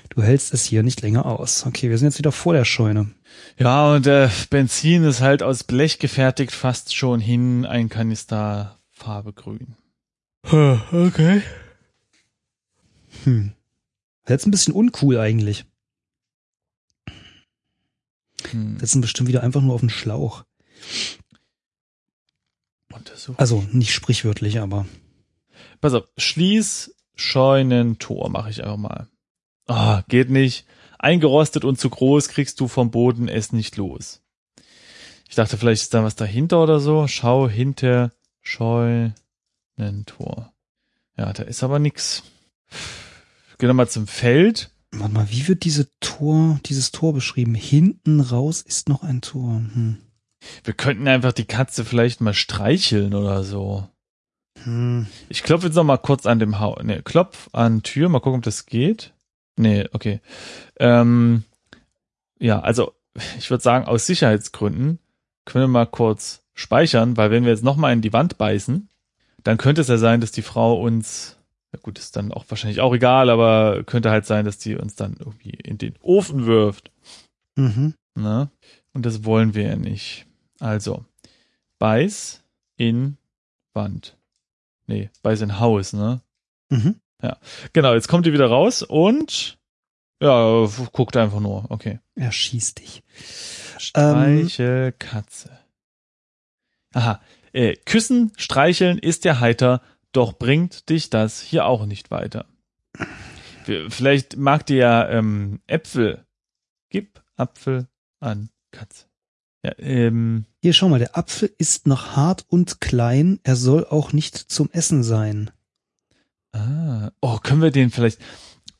[0.09, 1.65] Du hältst es hier nicht länger aus.
[1.65, 3.11] Okay, wir sind jetzt wieder vor der Scheune.
[3.57, 9.31] Ja, und äh, Benzin ist halt aus Blech gefertigt, fast schon hin ein Kanister Farbe
[9.31, 9.77] grün.
[10.43, 11.43] Okay.
[13.23, 13.53] Hm.
[14.27, 15.65] Jetzt ein bisschen uncool eigentlich.
[18.49, 18.79] Hm.
[18.79, 20.43] Setzen bestimmt wieder einfach nur auf den Schlauch.
[23.37, 24.85] Also nicht sprichwörtlich, aber.
[25.79, 29.07] Pass auf, schließ Scheunentor, mache ich einfach mal.
[29.67, 30.65] Ah, geht nicht.
[30.99, 34.21] Eingerostet und zu groß kriegst du vom Boden es nicht los.
[35.27, 37.07] Ich dachte, vielleicht ist da was dahinter oder so.
[37.07, 38.11] Schau hinter
[38.41, 39.13] Scheunentor.
[41.17, 42.23] Ja, da ist aber nix.
[43.61, 44.71] Geh nochmal zum Feld.
[44.89, 47.53] Warte mal, wie wird diese Tor, dieses Tor beschrieben?
[47.53, 49.61] Hinten raus ist noch ein Tor.
[49.73, 49.97] Hm.
[50.63, 53.87] Wir könnten einfach die Katze vielleicht mal streicheln oder so.
[54.63, 55.05] Hm.
[55.29, 56.81] Ich klopfe jetzt noch mal kurz an dem Haus.
[56.81, 59.13] Ne, klopf an Tür, mal gucken, ob das geht.
[59.57, 60.21] Nee, okay.
[60.79, 61.43] Ähm,
[62.39, 62.93] ja, also
[63.37, 64.97] ich würde sagen, aus Sicherheitsgründen
[65.45, 68.89] können wir mal kurz speichern, weil wenn wir jetzt noch mal in die Wand beißen,
[69.43, 71.37] dann könnte es ja sein, dass die Frau uns,
[71.71, 74.95] na gut, ist dann auch wahrscheinlich auch egal, aber könnte halt sein, dass die uns
[74.95, 76.91] dann irgendwie in den Ofen wirft.
[77.55, 77.95] Mhm.
[78.15, 78.49] Ne?
[78.93, 80.25] Und das wollen wir ja nicht.
[80.59, 81.05] Also,
[81.79, 82.43] beiß
[82.77, 83.17] in
[83.73, 84.17] Wand.
[84.87, 86.21] Nee, beiß in Haus, ne?
[86.69, 86.95] Mhm.
[87.73, 89.59] Genau, jetzt kommt ihr wieder raus und
[90.19, 91.69] ja, guckt einfach nur.
[91.69, 91.99] Okay.
[92.15, 93.03] Er schießt dich.
[93.77, 95.57] Streichel Katze.
[96.93, 97.21] Aha.
[97.53, 99.81] Äh, küssen, streicheln ist ja heiter,
[100.11, 102.45] doch bringt dich das hier auch nicht weiter.
[103.89, 106.25] Vielleicht mag dir ja ähm, Äpfel.
[106.89, 107.87] Gib Apfel
[108.19, 109.05] an Katze.
[109.63, 113.39] Ja, ähm, Hier, schau mal, der Apfel ist noch hart und klein.
[113.43, 115.51] Er soll auch nicht zum Essen sein.
[116.53, 118.19] ah, oh, können wir den vielleicht,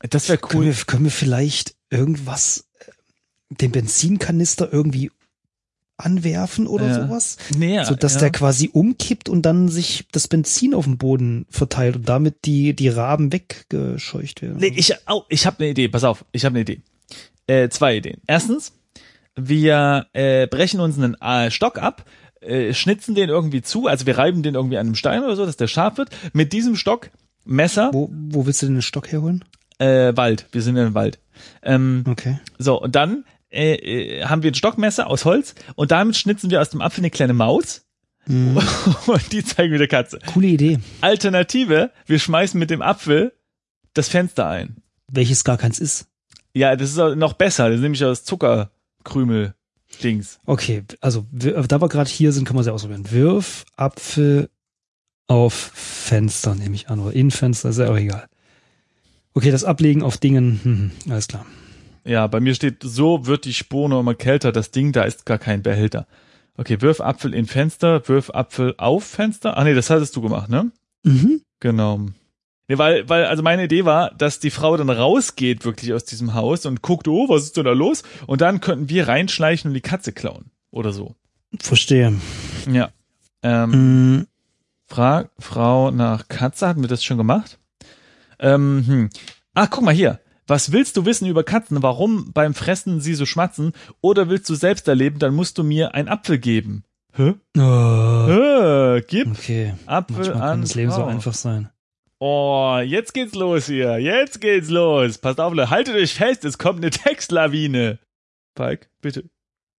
[0.00, 0.76] das wäre Können, cool.
[0.76, 2.90] wir, können wir vielleicht irgendwas, äh,
[3.50, 5.10] den Benzinkanister irgendwie
[6.04, 6.94] anwerfen oder Ja.
[7.06, 7.36] sowas?
[7.56, 8.20] Nee, so dass ja.
[8.20, 12.74] der quasi umkippt und dann sich das Benzin auf dem Boden verteilt und damit die,
[12.74, 14.58] die Raben weggescheucht werden.
[14.58, 16.80] Nee, ich, oh, ich habe eine Idee, pass auf, ich habe eine Idee.
[17.46, 18.20] Äh, zwei Ideen.
[18.26, 18.72] Erstens,
[19.34, 22.04] wir äh, brechen uns einen äh, Stock ab,
[22.40, 25.46] äh, schnitzen den irgendwie zu, also wir reiben den irgendwie an einem Stein oder so,
[25.46, 26.10] dass der scharf wird.
[26.32, 27.10] Mit diesem Stock,
[27.44, 29.44] Messer, Wo, wo willst du denn den Stock herholen?
[29.78, 31.18] äh, Wald, wir sind in einem Wald.
[31.62, 32.38] Ähm, Okay.
[32.58, 36.60] so, und dann äh, äh, haben wir ein Stockmesser aus Holz und damit schnitzen wir
[36.60, 37.82] aus dem Apfel eine kleine Maus
[38.26, 38.60] Mhm.
[39.06, 40.18] und die zeigen wir der Katze.
[40.26, 40.78] Coole Idee.
[41.00, 43.32] Alternative, wir schmeißen mit dem Apfel
[43.94, 44.82] das Fenster ein.
[45.08, 46.06] Welches gar keins ist.
[46.54, 47.68] Ja, das ist noch besser.
[47.68, 50.40] Das ist nämlich aus Zuckerkrümel-Dings.
[50.46, 53.10] Okay, also da wir gerade hier sind, kann man sie ausprobieren.
[53.10, 54.50] Wirf Apfel
[55.26, 57.00] auf Fenster, nehme ich an.
[57.00, 58.26] Oder in Fenster, ist ja auch egal.
[59.34, 61.46] Okay, das Ablegen auf Dingen, hm, hm, alles klar.
[62.04, 64.52] Ja, bei mir steht, so wird die Spur noch immer kälter.
[64.52, 66.06] Das Ding, da ist gar kein Behälter.
[66.56, 69.56] Okay, wirf Apfel in Fenster, wirf Apfel auf Fenster.
[69.56, 70.70] Ah nee, das hattest du gemacht, ne?
[71.04, 71.42] Mhm.
[71.60, 72.00] Genau.
[72.68, 76.34] Nee, weil, weil, also meine Idee war, dass die Frau dann rausgeht wirklich aus diesem
[76.34, 78.02] Haus und guckt, oh, was ist denn da los?
[78.26, 80.50] Und dann könnten wir reinschleichen und die Katze klauen.
[80.70, 81.14] Oder so.
[81.60, 82.14] Verstehe.
[82.70, 82.90] Ja.
[83.42, 84.26] Ähm, Mm,
[84.86, 87.58] Frag Frau nach Katze, hatten wir das schon gemacht?
[88.38, 89.10] Ähm, hm.
[89.54, 90.20] Ah, guck mal hier.
[90.46, 91.82] Was willst du wissen über Katzen?
[91.82, 93.72] Warum beim Fressen sie so schmatzen?
[94.00, 95.18] Oder willst du selbst erleben?
[95.18, 96.84] Dann musst du mir einen Apfel geben.
[97.14, 97.34] Hä?
[97.58, 99.74] oh, Äh, gib okay.
[99.86, 101.68] Apfel Manchmal kann an das Leben so einfach sein.
[102.18, 103.98] Oh, jetzt geht's los hier.
[103.98, 105.18] Jetzt geht's los.
[105.18, 105.70] Passt auf, Leute.
[105.70, 106.44] Haltet euch fest.
[106.44, 107.98] Es kommt eine Textlawine.
[108.54, 109.24] Pike, bitte.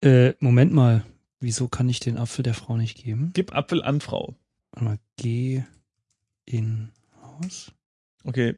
[0.02, 1.04] Äh, Moment mal.
[1.40, 3.30] Wieso kann ich den Apfel der Frau nicht geben?
[3.32, 4.34] Gib Apfel an Frau.
[4.72, 5.62] Warte mal, geh
[6.44, 6.90] in
[7.22, 7.72] Haus.
[8.24, 8.56] Okay.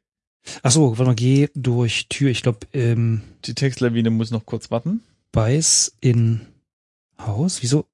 [0.63, 2.29] Ach so, warte mal, geh durch Tür.
[2.29, 5.01] Ich glaube, ähm, Die Textlawine muss noch kurz warten.
[5.31, 6.41] beiß in
[7.19, 7.61] Haus.
[7.61, 7.85] Wieso?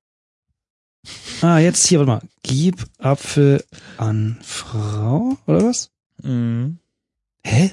[1.42, 2.22] Ah, jetzt hier, warte mal.
[2.44, 3.64] Gib Apfel
[3.98, 5.92] an Frau, oder was?
[6.22, 6.78] Mhm.
[7.44, 7.72] Hä?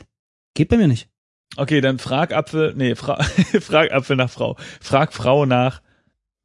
[0.55, 1.09] Geht bei mir nicht.
[1.57, 3.23] Okay, dann frag Apfel, nee, fra
[3.61, 4.57] frag Apfel nach Frau.
[4.81, 5.83] Frag Frau nach,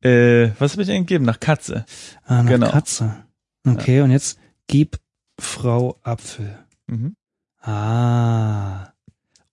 [0.02, 1.24] äh, was hab ich denn gegeben?
[1.26, 1.86] Nach Katze.
[2.26, 2.70] Ah, nach Genau.
[2.72, 3.24] Katze.
[3.66, 5.00] Okay, und jetzt gib
[5.40, 6.58] Frau Apfel.
[6.88, 7.16] Mhm.
[7.64, 8.94] Ah.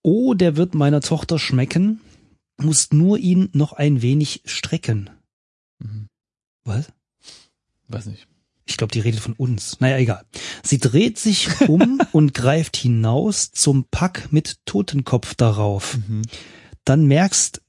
[0.01, 2.01] Oh, der wird meiner Tochter schmecken.
[2.57, 5.09] Musst nur ihn noch ein wenig strecken.
[5.79, 6.07] Mhm.
[6.65, 6.91] Was?
[7.87, 8.27] Weiß nicht.
[8.65, 9.79] Ich glaube, die redet von uns.
[9.79, 10.25] Naja, egal.
[10.63, 15.97] Sie dreht sich um und greift hinaus zum Pack mit Totenkopf darauf.
[15.97, 16.23] Mhm.
[16.85, 17.61] Dann merkst,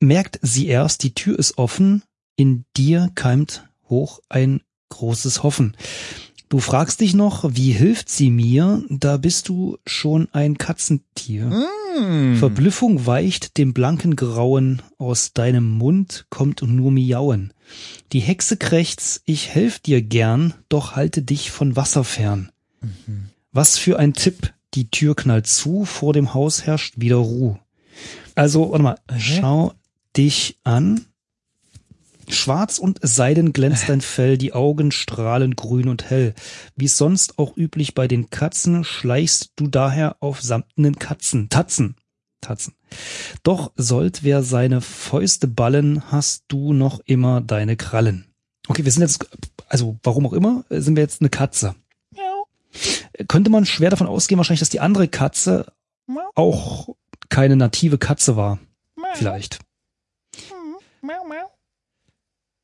[0.00, 2.02] merkt sie erst, die Tür ist offen.
[2.36, 5.76] In dir keimt hoch ein großes Hoffen.
[6.50, 8.82] Du fragst dich noch, wie hilft sie mir?
[8.88, 11.46] Da bist du schon ein Katzentier.
[11.46, 12.36] Mhm.
[12.38, 17.54] Verblüffung weicht dem blanken Grauen, aus deinem Mund kommt nur Miauen.
[18.12, 22.50] Die Hexe krächzt, ich helf dir gern, doch halte dich von Wasser fern.
[22.80, 23.30] Mhm.
[23.52, 27.60] Was für ein Tipp, die Tür knallt zu, vor dem Haus herrscht wieder Ruhe.
[28.34, 29.38] Also, warte mal, Hä?
[29.40, 29.72] schau
[30.16, 31.06] dich an,
[32.32, 36.34] Schwarz und seiden glänzt dein Fell, die Augen strahlen grün und hell.
[36.76, 41.96] Wie sonst auch üblich bei den Katzen, schleichst du daher auf samtenen Katzen, Tatzen,
[42.40, 42.74] Tatzen.
[43.42, 48.26] Doch sollt wer seine Fäuste ballen, hast du noch immer deine Krallen.
[48.68, 49.26] Okay, wir sind jetzt,
[49.68, 51.74] also warum auch immer, sind wir jetzt eine Katze.
[53.28, 55.72] Könnte man schwer davon ausgehen, wahrscheinlich, dass die andere Katze
[56.34, 56.88] auch
[57.28, 58.58] keine native Katze war.
[59.14, 59.58] Vielleicht.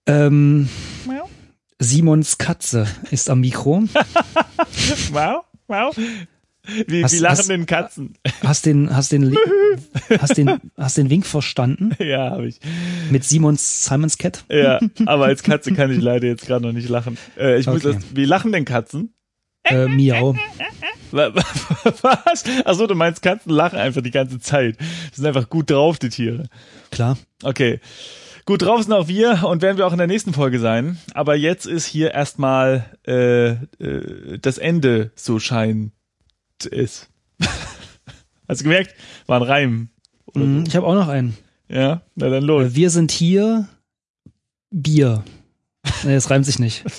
[0.07, 0.69] Ähm,
[1.79, 3.83] Simons Katze ist am Mikro.
[5.13, 5.95] wow, wow.
[6.87, 8.15] Wie, Hast- wie lachen hast- denn Katzen?
[8.43, 9.37] Hast den, hast den,
[10.21, 11.91] hast den, hast den Wink verstanden?
[12.03, 12.61] ja, habe ich.
[13.11, 14.45] Mit Simons, Simons Cat?
[14.51, 17.19] Ja, aber als Katze kann ich leider jetzt gerade noch nicht lachen.
[17.39, 17.95] Äh, ich muss Okay.
[17.95, 19.13] das, wie lachen denn Katzen?
[19.65, 20.35] Äh, Miau.
[21.13, 21.45] Wa- wa-
[22.25, 22.45] Was?
[22.65, 24.77] Achso, du meinst, Katzen lachen einfach die ganze Zeit.
[24.81, 26.49] Die sind einfach gut drauf, die Tiere.
[26.91, 27.17] Klar.
[27.43, 27.81] Okay.
[28.47, 30.99] Gut drauf sind auch wir und werden wir auch in der nächsten Folge sein.
[31.14, 33.51] Aber jetzt ist hier erstmal äh,
[33.82, 35.92] äh, das Ende, so scheint
[36.70, 37.09] es.
[38.49, 38.94] Hast du gemerkt?
[39.26, 39.88] War ein Reim.
[40.32, 41.36] Mhm, Ich habe auch noch einen.
[41.68, 42.76] Ja, na dann los.
[42.76, 43.68] Wir sind hier
[44.70, 45.24] Bier.
[46.05, 46.84] Nee, das reimt sich nicht.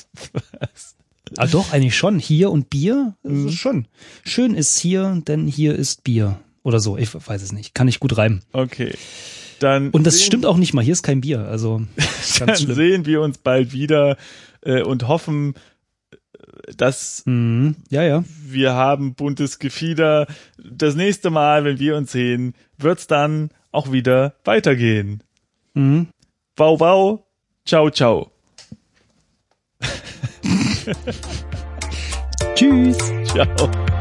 [1.36, 2.20] Ah, doch, eigentlich schon.
[2.20, 3.14] Hier und Bier?
[3.24, 3.50] Mhm.
[3.50, 3.90] ist schon.
[4.24, 6.40] Schön ist hier, denn hier ist Bier.
[6.64, 7.76] Oder so, ich weiß es nicht.
[7.76, 8.44] Kann ich gut reimen.
[8.54, 8.94] Okay.
[9.60, 10.84] Dann Und das stimmt auch nicht mal.
[10.84, 11.42] Hier ist kein Bier.
[11.48, 11.82] Also
[12.40, 12.76] Dann schlimm.
[12.76, 14.18] sehen wir uns bald wieder
[14.62, 15.56] äh, und hoffen,
[16.12, 16.18] äh,
[16.76, 17.76] dass Mhm.
[17.90, 18.24] Ja, ja.
[18.46, 20.28] wir haben buntes Gefieder.
[20.58, 25.24] Das nächste Mal, wenn wir uns sehen, wird's dann auch wieder weitergehen.
[25.74, 26.08] Mhm.
[26.56, 27.20] Wow, wow.
[27.66, 28.32] Ciao, ciao.
[32.56, 32.98] Tschüss.
[33.26, 33.97] Ciao.